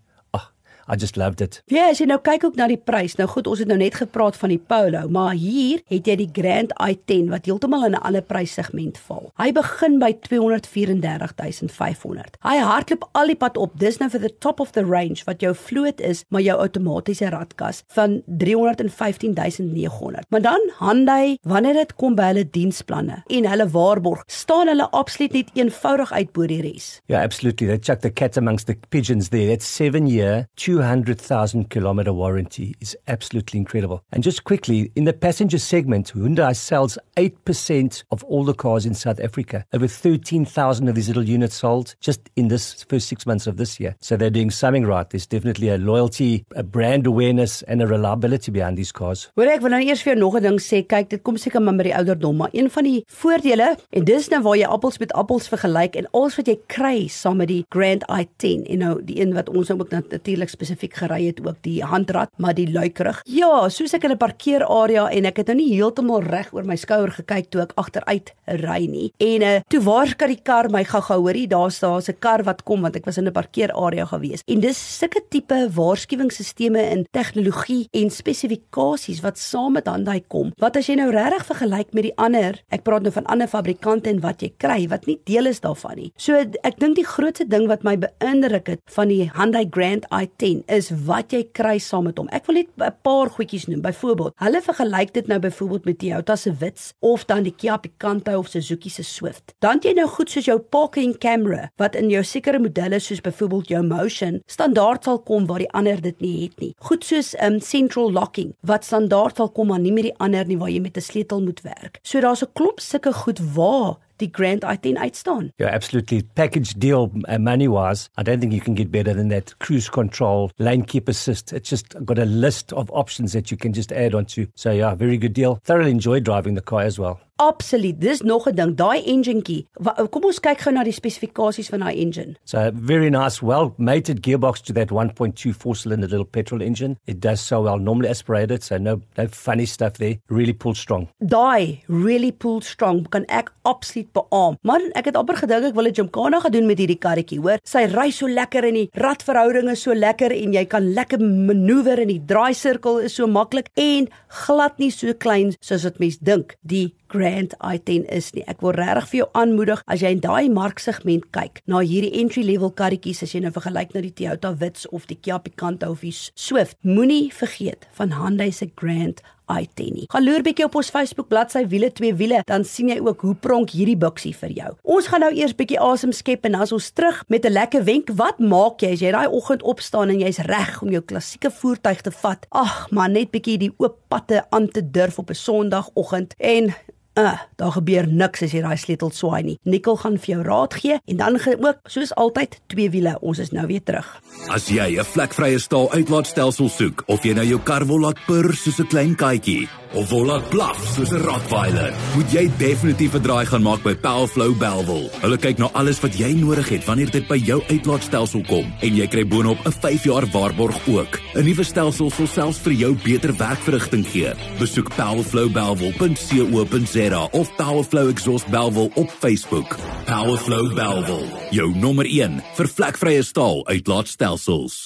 I 0.87 0.95
just 0.99 1.17
loved 1.17 1.41
it. 1.41 1.61
Ja, 1.71 1.89
as 1.89 1.99
jy 2.01 2.05
nou 2.09 2.19
kyk 2.23 2.43
ook 2.43 2.55
na 2.59 2.67
die 2.67 2.77
prys. 2.77 3.15
Nou 3.19 3.27
goed, 3.31 3.47
ons 3.47 3.59
het 3.63 3.69
nou 3.69 3.77
net 3.79 3.95
gepraat 3.95 4.37
van 4.39 4.49
die 4.51 4.59
Polo, 4.59 5.07
maar 5.13 5.33
hier 5.39 5.79
het 5.91 6.07
jy 6.07 6.15
die 6.19 6.29
Grand 6.35 6.71
i10 6.75 7.29
wat 7.31 7.45
heeltemal 7.47 7.85
in 7.87 7.95
'n 7.95 8.03
ander 8.03 8.21
pryssegment 8.21 8.97
val. 9.07 9.31
Hy 9.37 9.51
begin 9.51 9.99
by 9.99 10.13
234500. 10.27 12.37
Hy 12.41 12.57
hardloop 12.57 13.09
al 13.13 13.27
die 13.27 13.35
pad 13.35 13.57
op. 13.57 13.79
Dis 13.79 13.99
nou 13.99 14.09
vir 14.09 14.19
the 14.19 14.37
top 14.39 14.59
of 14.59 14.71
the 14.71 14.83
range 14.83 15.23
wat 15.25 15.41
jou 15.41 15.55
vloot 15.55 16.01
is, 16.01 16.23
maar 16.29 16.41
jou 16.41 16.59
outomatiese 16.59 17.29
radkas 17.29 17.83
van 17.87 18.21
315900. 18.25 20.25
Maar 20.29 20.41
dan 20.41 20.71
Hyundai, 20.79 21.37
wanneer 21.43 21.73
dit 21.73 21.95
kom 21.95 22.15
by 22.15 22.23
hulle 22.23 22.49
diensplanne 22.49 23.23
en 23.27 23.45
hulle 23.45 23.69
waarborg, 23.69 24.23
staan 24.27 24.67
hulle 24.67 24.89
absoluut 24.91 25.33
net 25.33 25.49
eenvoudig 25.53 26.11
uit 26.11 26.31
bo 26.31 26.47
die 26.47 26.61
res. 26.61 27.01
Yeah, 27.07 27.23
absolutely. 27.23 27.67
They 27.67 27.79
chuck 27.79 27.99
the 28.01 28.11
cat 28.11 28.37
amongst 28.37 28.67
the 28.67 28.75
pigeons 28.89 29.29
there. 29.29 29.47
That's 29.47 29.75
7 29.75 30.07
year 30.07 30.47
200,000 30.73 31.69
kilometer 31.69 32.11
warranty 32.11 32.73
is 32.81 32.97
absolutely 33.07 33.59
incredible. 33.59 34.03
And 34.11 34.23
just 34.23 34.43
quickly, 34.43 34.91
in 34.95 35.03
the 35.03 35.13
passenger 35.13 35.59
segment, 35.59 36.13
Hyundai 36.13 36.55
sells 36.55 36.97
8% 37.15 38.03
of 38.09 38.23
all 38.23 38.43
the 38.43 38.55
cars 38.55 38.87
in 38.87 38.95
South 38.95 39.19
Africa. 39.19 39.65
Over 39.71 39.87
13,000 39.87 40.87
of 40.87 40.95
these 40.95 41.09
little 41.09 41.29
units 41.29 41.57
sold 41.57 41.95
just 41.99 42.21
in 42.35 42.47
this 42.47 42.81
first 42.89 43.07
six 43.07 43.27
months 43.27 43.45
of 43.45 43.57
this 43.57 43.79
year. 43.79 43.95
So 44.01 44.17
they're 44.17 44.31
doing 44.31 44.49
something 44.49 44.83
right. 44.83 45.07
There's 45.07 45.27
definitely 45.27 45.69
a 45.69 45.77
loyalty, 45.77 46.43
a 46.55 46.63
brand 46.63 47.05
awareness, 47.05 47.61
and 47.67 47.83
a 47.83 47.85
reliability 47.85 48.51
behind 48.51 48.75
these 48.75 48.91
cars. 48.91 49.29
Hoor 49.37 49.51
ek 49.53 49.61
wil 49.61 49.75
nou 49.75 49.81
eers 49.85 50.01
vir 50.01 50.15
jou 50.15 50.19
nog 50.23 50.39
'n 50.39 50.43
ding 50.43 50.59
sê. 50.59 50.81
Kyk, 50.81 51.09
dit 51.09 51.21
kom 51.21 51.37
seker 51.37 51.61
maar 51.61 51.77
met 51.77 51.85
die 51.85 51.95
ouderdom, 51.95 52.35
maar 52.37 52.49
een 52.51 52.69
van 52.69 52.83
die 52.83 53.03
voordele 53.05 53.77
en 53.91 54.05
dis 54.05 54.29
nou 54.29 54.41
waar 54.41 54.57
jy 54.57 54.65
appels 54.65 54.97
met 54.97 55.13
appels 55.13 55.47
vergelyk 55.53 55.95
en 55.95 56.09
alles 56.13 56.35
wat 56.35 56.47
jy 56.47 56.57
kry 56.65 57.07
saam 57.07 57.37
met 57.37 57.47
die 57.47 57.63
Grand 57.69 58.01
i10 58.09 58.65
en 58.65 58.77
nou 58.79 59.03
die 59.03 59.21
een 59.21 59.33
wat 59.33 59.49
ons 59.49 59.69
nou 59.69 59.79
ook 59.79 59.93
natuurlik 60.09 60.49
spesifiek 60.63 60.95
gery 60.95 61.25
het 61.27 61.41
ook 61.43 61.59
die 61.65 61.81
handrat, 61.83 62.31
maar 62.37 62.55
die 62.55 62.69
luikerig. 62.71 63.21
Ja, 63.27 63.67
soos 63.69 63.93
ek 63.93 64.03
in 64.03 64.11
'n 64.11 64.17
parkeerarea 64.17 65.09
en 65.09 65.25
ek 65.25 65.37
het 65.37 65.47
nou 65.47 65.57
nie 65.57 65.75
heeltemal 65.75 66.23
reg 66.23 66.53
oor 66.53 66.63
my 66.63 66.75
skouer 66.75 67.11
gekyk 67.11 67.49
toe 67.49 67.61
ek 67.61 67.73
agteruit 67.75 68.31
ry 68.47 68.87
nie. 68.87 69.11
En 69.19 69.41
uh, 69.41 69.59
toe 69.67 69.81
waar 69.81 70.15
kan 70.15 70.29
die 70.29 70.41
kar 70.41 70.69
my 70.69 70.83
gou-gou 70.83 71.19
hoorie? 71.19 71.47
Daar's 71.47 71.79
daar's 71.79 72.09
'n 72.09 72.19
kar 72.19 72.43
wat 72.43 72.63
kom 72.63 72.81
want 72.81 72.95
ek 72.95 73.05
was 73.05 73.17
in 73.17 73.27
'n 73.27 73.31
parkeerarea 73.31 74.05
gewees. 74.05 74.41
En 74.47 74.59
dis 74.59 74.97
sulke 74.99 75.21
tipe 75.29 75.69
waarskuwingsstelsels 75.73 76.51
en 76.53 77.05
tegnologie 77.11 77.87
en 77.91 78.09
spesifikasies 78.09 79.21
wat 79.21 79.37
saam 79.37 79.73
met 79.73 79.87
Hyundai 79.87 80.23
kom. 80.27 80.51
Wat 80.57 80.77
as 80.77 80.87
jy 80.87 80.95
nou 80.95 81.11
regtig 81.11 81.45
vergelyk 81.45 81.93
met 81.93 82.03
die 82.03 82.17
ander, 82.17 82.61
ek 82.69 82.83
praat 82.83 83.01
nou 83.01 83.11
van 83.11 83.25
ander 83.25 83.47
fabrikante 83.47 84.09
en 84.09 84.19
wat 84.19 84.41
jy 84.41 84.53
kry 84.57 84.87
wat 84.87 85.05
nie 85.05 85.19
deel 85.25 85.45
is 85.45 85.59
daarvan 85.59 85.95
nie. 85.95 86.11
So 86.17 86.35
ek 86.35 86.79
dink 86.79 86.95
die 86.95 87.05
grootste 87.05 87.47
ding 87.47 87.67
wat 87.67 87.83
my 87.83 87.97
beïndruk 87.97 88.67
het 88.67 88.79
van 88.85 89.07
die 89.07 89.31
Hyundai 89.33 89.67
Grand 89.69 90.05
i10 90.11 90.52
10 90.53 90.63
is 90.67 90.89
wat 91.07 91.33
jy 91.33 91.43
kry 91.55 91.77
saam 91.81 92.07
met 92.07 92.19
hom. 92.21 92.29
Ek 92.31 92.45
wil 92.47 92.61
net 92.61 92.69
'n 92.77 92.91
paar 93.03 93.29
goedjies 93.29 93.67
noem. 93.67 93.81
Byvoorbeeld, 93.81 94.33
hulle 94.37 94.61
vergelyk 94.61 95.13
dit 95.13 95.27
nou 95.27 95.39
byvoorbeeld 95.39 95.85
met 95.85 95.99
Toyota 95.99 96.35
se 96.35 96.53
Wits 96.59 96.93
of 96.99 97.25
dan 97.25 97.43
die 97.43 97.53
Kia 97.55 97.77
Picanto 97.77 98.37
of 98.37 98.47
Suzuki 98.47 98.89
se 98.89 99.03
Swift. 99.03 99.53
Dan 99.59 99.79
jy 99.81 99.93
nou 99.93 100.07
goed 100.07 100.29
soos 100.29 100.45
jou 100.45 100.59
parking 100.59 101.17
camera 101.17 101.69
wat 101.77 101.95
in 101.95 102.09
jou 102.09 102.23
sekere 102.23 102.59
modelle 102.59 102.99
soos 102.99 103.21
byvoorbeeld 103.21 103.67
jou 103.67 103.83
Motion 103.83 104.41
standaard 104.45 105.03
sal 105.03 105.19
kom 105.19 105.45
waar 105.45 105.59
die 105.59 105.71
ander 105.71 106.01
dit 106.01 106.19
nie 106.21 106.43
het 106.43 106.59
nie. 106.59 106.73
Goed 106.79 107.03
soos 107.03 107.35
um 107.41 107.59
central 107.59 108.11
locking 108.11 108.53
wat 108.61 108.85
standaard 108.85 109.35
sal 109.35 109.49
kom 109.49 109.67
maar 109.67 109.79
nie 109.79 109.91
met 109.91 110.03
die 110.03 110.17
ander 110.17 110.45
nie 110.45 110.57
waar 110.57 110.69
jy 110.69 110.79
met 110.79 110.97
'n 110.97 111.01
sleutel 111.01 111.41
moet 111.41 111.61
werk. 111.61 111.99
So 112.03 112.19
daar's 112.19 112.43
'n 112.43 112.53
klop 112.53 112.79
sulke 112.79 113.13
goed 113.13 113.39
waar 113.55 113.97
die 114.19 114.31
Grand 114.31 114.63
i10 114.63 114.97
uitstaan. 114.97 115.51
Yeah, 115.57 115.69
absolutely. 115.73 116.23
Package 116.35 116.73
deal 116.75 117.11
uh, 117.27 117.37
money 117.37 117.67
wise, 117.67 118.09
I 118.17 118.23
don't 118.23 118.39
think 118.39 118.53
you 118.53 118.61
can 118.61 118.75
get 118.75 118.91
better 118.91 119.13
than 119.13 119.29
that. 119.29 119.57
Cruise 119.59 119.89
control, 119.89 120.51
lane 120.59 120.83
keep 120.83 121.07
assist. 121.07 121.53
It's 121.53 121.69
just 121.69 121.95
got 122.05 122.19
a 122.19 122.25
list 122.25 122.73
of 122.73 122.89
options 122.91 123.33
that 123.33 123.51
you 123.51 123.57
can 123.57 123.73
just 123.73 123.91
add 123.91 124.13
onto. 124.13 124.47
So 124.55 124.71
yeah, 124.71 124.95
very 124.95 125.17
good 125.17 125.33
deal. 125.33 125.59
Thoroughly 125.63 125.91
enjoyed 125.91 126.23
driving 126.23 126.55
the 126.55 126.61
car 126.61 126.81
as 126.81 126.99
well. 126.99 127.19
Absoluut. 127.43 127.99
Dis 127.99 128.21
nog 128.21 128.47
'n 128.47 128.55
ding, 128.55 128.75
daai 128.75 129.03
enginetjie. 129.03 129.67
Kom 130.09 130.23
ons 130.23 130.39
kyk 130.39 130.61
gou 130.61 130.73
na 130.73 130.83
die 130.83 130.93
spesifikasies 130.93 131.69
van 131.69 131.79
daai 131.79 131.99
engine. 131.99 132.35
So 132.45 132.71
very 132.73 133.09
nice, 133.09 133.41
well 133.41 133.73
mated 133.77 134.21
gearbox 134.21 134.61
to 134.61 134.73
that 134.73 134.91
1.2 134.91 135.53
four-cylinder 135.53 136.07
little 136.07 136.25
petrol 136.25 136.61
engine. 136.61 136.97
It 137.05 137.19
does 137.19 137.41
so 137.41 137.61
well, 137.61 137.77
normally 137.77 138.09
aspirated, 138.09 138.63
so 138.63 138.77
no 138.77 139.01
no 139.17 139.27
funny 139.27 139.65
stuff 139.65 139.93
there. 139.93 140.17
Really 140.29 140.53
pulled 140.53 140.77
strong. 140.77 141.07
Daai 141.19 141.83
really 141.87 142.31
pulled 142.31 142.63
strong 142.63 143.07
kan 143.09 143.25
ek 143.27 143.51
absoluut 143.61 144.11
beamoen. 144.13 144.57
Maar 144.61 144.81
ek 144.95 145.05
het 145.05 145.15
amper 145.15 145.35
gedink 145.35 145.65
ek 145.65 145.75
wil 145.75 145.87
'n 145.87 145.93
gymkhana 145.93 146.39
gedoen 146.39 146.65
met 146.65 146.77
hierdie 146.77 146.99
karretjie, 146.99 147.39
hoor. 147.39 147.59
Sy 147.63 147.85
ry 147.85 148.09
so 148.11 148.27
lekker 148.27 148.63
en 148.63 148.73
die 148.73 148.89
radverhouding 148.93 149.69
is 149.69 149.81
so 149.81 149.93
lekker 149.93 150.31
en 150.31 150.53
jy 150.53 150.65
kan 150.65 150.93
lekker 150.93 151.19
manoeuvreer 151.19 151.99
en 151.99 152.07
die 152.07 152.23
draaisirkel 152.25 152.99
is 152.99 153.15
so 153.15 153.27
maklik 153.27 153.67
en 153.75 154.07
glad 154.27 154.77
nie 154.79 154.91
so 154.91 155.13
klein 155.13 155.53
soos 155.59 155.83
wat 155.83 155.99
mense 155.99 156.19
dink. 156.21 156.55
Die 156.63 156.93
Grand 157.13 157.53
i10 157.61 158.07
is 158.09 158.31
nie. 158.33 158.43
Ek 158.49 158.63
wil 158.65 158.73
regtig 158.73 159.09
vir 159.11 159.19
jou 159.19 159.27
aanmoedig 159.37 159.83
as 159.85 160.01
jy 160.01 160.15
in 160.15 160.23
daai 160.23 160.49
marksegment 160.49 161.27
kyk 161.35 161.61
na 161.69 161.83
hierdie 161.85 162.13
entry 162.23 162.41
level 162.47 162.73
karretjies 162.73 163.21
as 163.21 163.35
jy 163.35 163.43
nou 163.43 163.53
vergelyk 163.53 163.93
na 163.93 164.01
die 164.01 164.13
Toyota 164.17 164.55
Wits 164.57 164.87
of 164.89 165.05
die 165.11 165.19
Kia 165.19 165.37
Picanto 165.37 165.91
of 165.93 166.01
die 166.01 166.13
Swift, 166.13 166.79
moenie 166.81 167.29
vergeet 167.29 167.85
van 167.99 168.17
Hyundai 168.17 168.49
se 168.51 168.71
Grand 168.79 169.21
i10. 169.51 170.05
Gaan 170.09 170.23
loer 170.23 170.43
bietjie 170.45 170.65
op 170.65 170.77
ons 170.79 170.89
Facebook 170.93 171.27
bladsy 171.29 171.65
wiele 171.69 171.89
twee 171.93 172.15
wiele, 172.17 172.41
dan 172.49 172.65
sien 172.67 172.89
jy 172.89 172.99
ook 173.03 173.25
hoe 173.27 173.35
pronk 173.35 173.73
hierdie 173.75 173.97
buksie 173.99 174.33
vir 174.37 174.55
jou. 174.55 174.71
Ons 174.95 175.09
gaan 175.11 175.25
nou 175.25 175.31
eers 175.35 175.55
bietjie 175.57 175.79
asem 175.83 176.13
skep 176.15 176.47
en 176.47 176.57
dan 176.57 176.65
is 176.65 176.73
ons 176.75 176.89
terug 176.95 177.21
met 177.27 177.45
'n 177.45 177.53
lekker 177.53 177.83
wenk. 177.83 178.09
Wat 178.15 178.39
maak 178.39 178.81
jy 178.81 178.93
as 178.93 179.01
jy 179.01 179.11
daai 179.11 179.27
oggend 179.27 179.63
opstaan 179.63 180.09
en 180.09 180.19
jy's 180.19 180.39
reg 180.39 180.81
om 180.81 180.89
jou 180.89 181.01
klassieke 181.01 181.51
voertuig 181.51 182.01
te 182.01 182.11
vat? 182.11 182.45
Ag, 182.49 182.91
maar 182.91 183.09
net 183.09 183.31
bietjie 183.31 183.57
die 183.57 183.73
oop 183.77 183.97
padte 184.07 184.45
aan 184.49 184.67
te 184.69 184.81
durf 184.81 185.19
op 185.19 185.29
'n 185.29 185.35
Sondagoggend 185.35 186.33
en 186.37 186.73
Uh, 187.13 187.37
daar 187.55 187.71
gebeur 187.71 188.07
niks 188.09 188.41
as 188.41 188.53
jy 188.55 188.63
daai 188.65 188.77
sleutel 188.81 189.11
swaai 189.13 189.43
nie. 189.45 189.53
Nikkel 189.69 189.99
gaan 190.01 190.15
vir 190.17 190.31
jou 190.31 190.39
raad 190.47 190.73
gee 190.81 190.95
en 190.97 191.19
dan 191.19 191.35
ook 191.37 191.85
soos 191.85 192.09
altyd 192.17 192.57
twee 192.73 192.89
wiele. 192.89 193.13
Ons 193.21 193.37
is 193.43 193.51
nou 193.53 193.67
weer 193.69 193.83
terug. 193.85 194.07
As 194.49 194.65
jy 194.67 194.97
'n 194.97 195.05
vlekvrye 195.05 195.59
staal 195.59 195.91
uitlaatstelsel 195.93 196.69
soek 196.69 197.03
of 197.05 197.23
jy 197.23 197.33
nou 197.33 197.45
jou 197.45 197.59
kar 197.59 197.85
wil 197.85 197.99
laat 197.99 198.17
purr 198.25 198.55
soos 198.55 198.79
'n 198.79 198.87
klein 198.87 199.15
katjie 199.15 199.69
of 199.93 200.09
wil 200.09 200.25
laat 200.25 200.49
blaf 200.49 200.95
soos 200.95 201.11
'n 201.11 201.21
rottweiler, 201.21 201.93
moet 202.15 202.31
jy 202.31 202.51
definitief 202.57 203.13
'n 203.13 203.21
draai 203.21 203.45
gaan 203.45 203.61
maak 203.61 203.83
by 203.83 203.95
Powerflow 203.95 204.57
Belwel. 204.57 205.09
Hulle 205.21 205.37
kyk 205.37 205.57
na 205.57 205.69
alles 205.73 205.99
wat 205.99 206.17
jy 206.17 206.33
nodig 206.33 206.69
het 206.69 206.85
wanneer 206.85 207.11
dit 207.11 207.27
by 207.27 207.37
jou 207.37 207.61
uitlaatstelsel 207.69 208.43
kom 208.47 208.73
en 208.81 208.95
jy 208.95 209.07
kry 209.07 209.27
boonop 209.27 209.57
'n 209.65 209.71
5 209.71 210.03
jaar 210.03 210.25
waarborg 210.31 210.87
ook. 210.87 211.19
'n 211.35 211.43
Nuwe 211.43 211.63
stelsel 211.63 212.09
sal 212.09 212.27
selfs 212.27 212.57
vir 212.57 212.73
jou 212.73 212.95
beter 213.03 213.37
werkverrigting 213.37 214.07
gee. 214.07 214.33
Besoek 214.57 214.95
powerflowbelwel.co.za 214.95 217.02
Zera 217.03 217.27
of 217.31 217.55
Powerflow 217.55 218.09
Exhaust 218.09 218.47
Belwel 218.47 218.91
op 218.95 219.09
Facebook. 219.09 219.77
Powerflow 220.05 220.73
Belwel, 220.73 221.25
jou 221.49 221.75
nommer 221.75 222.05
1 222.07 222.39
vir 222.55 222.69
vlekvrye 222.77 223.23
staal 223.27 223.65
uitlaatstelsels. 223.67 224.85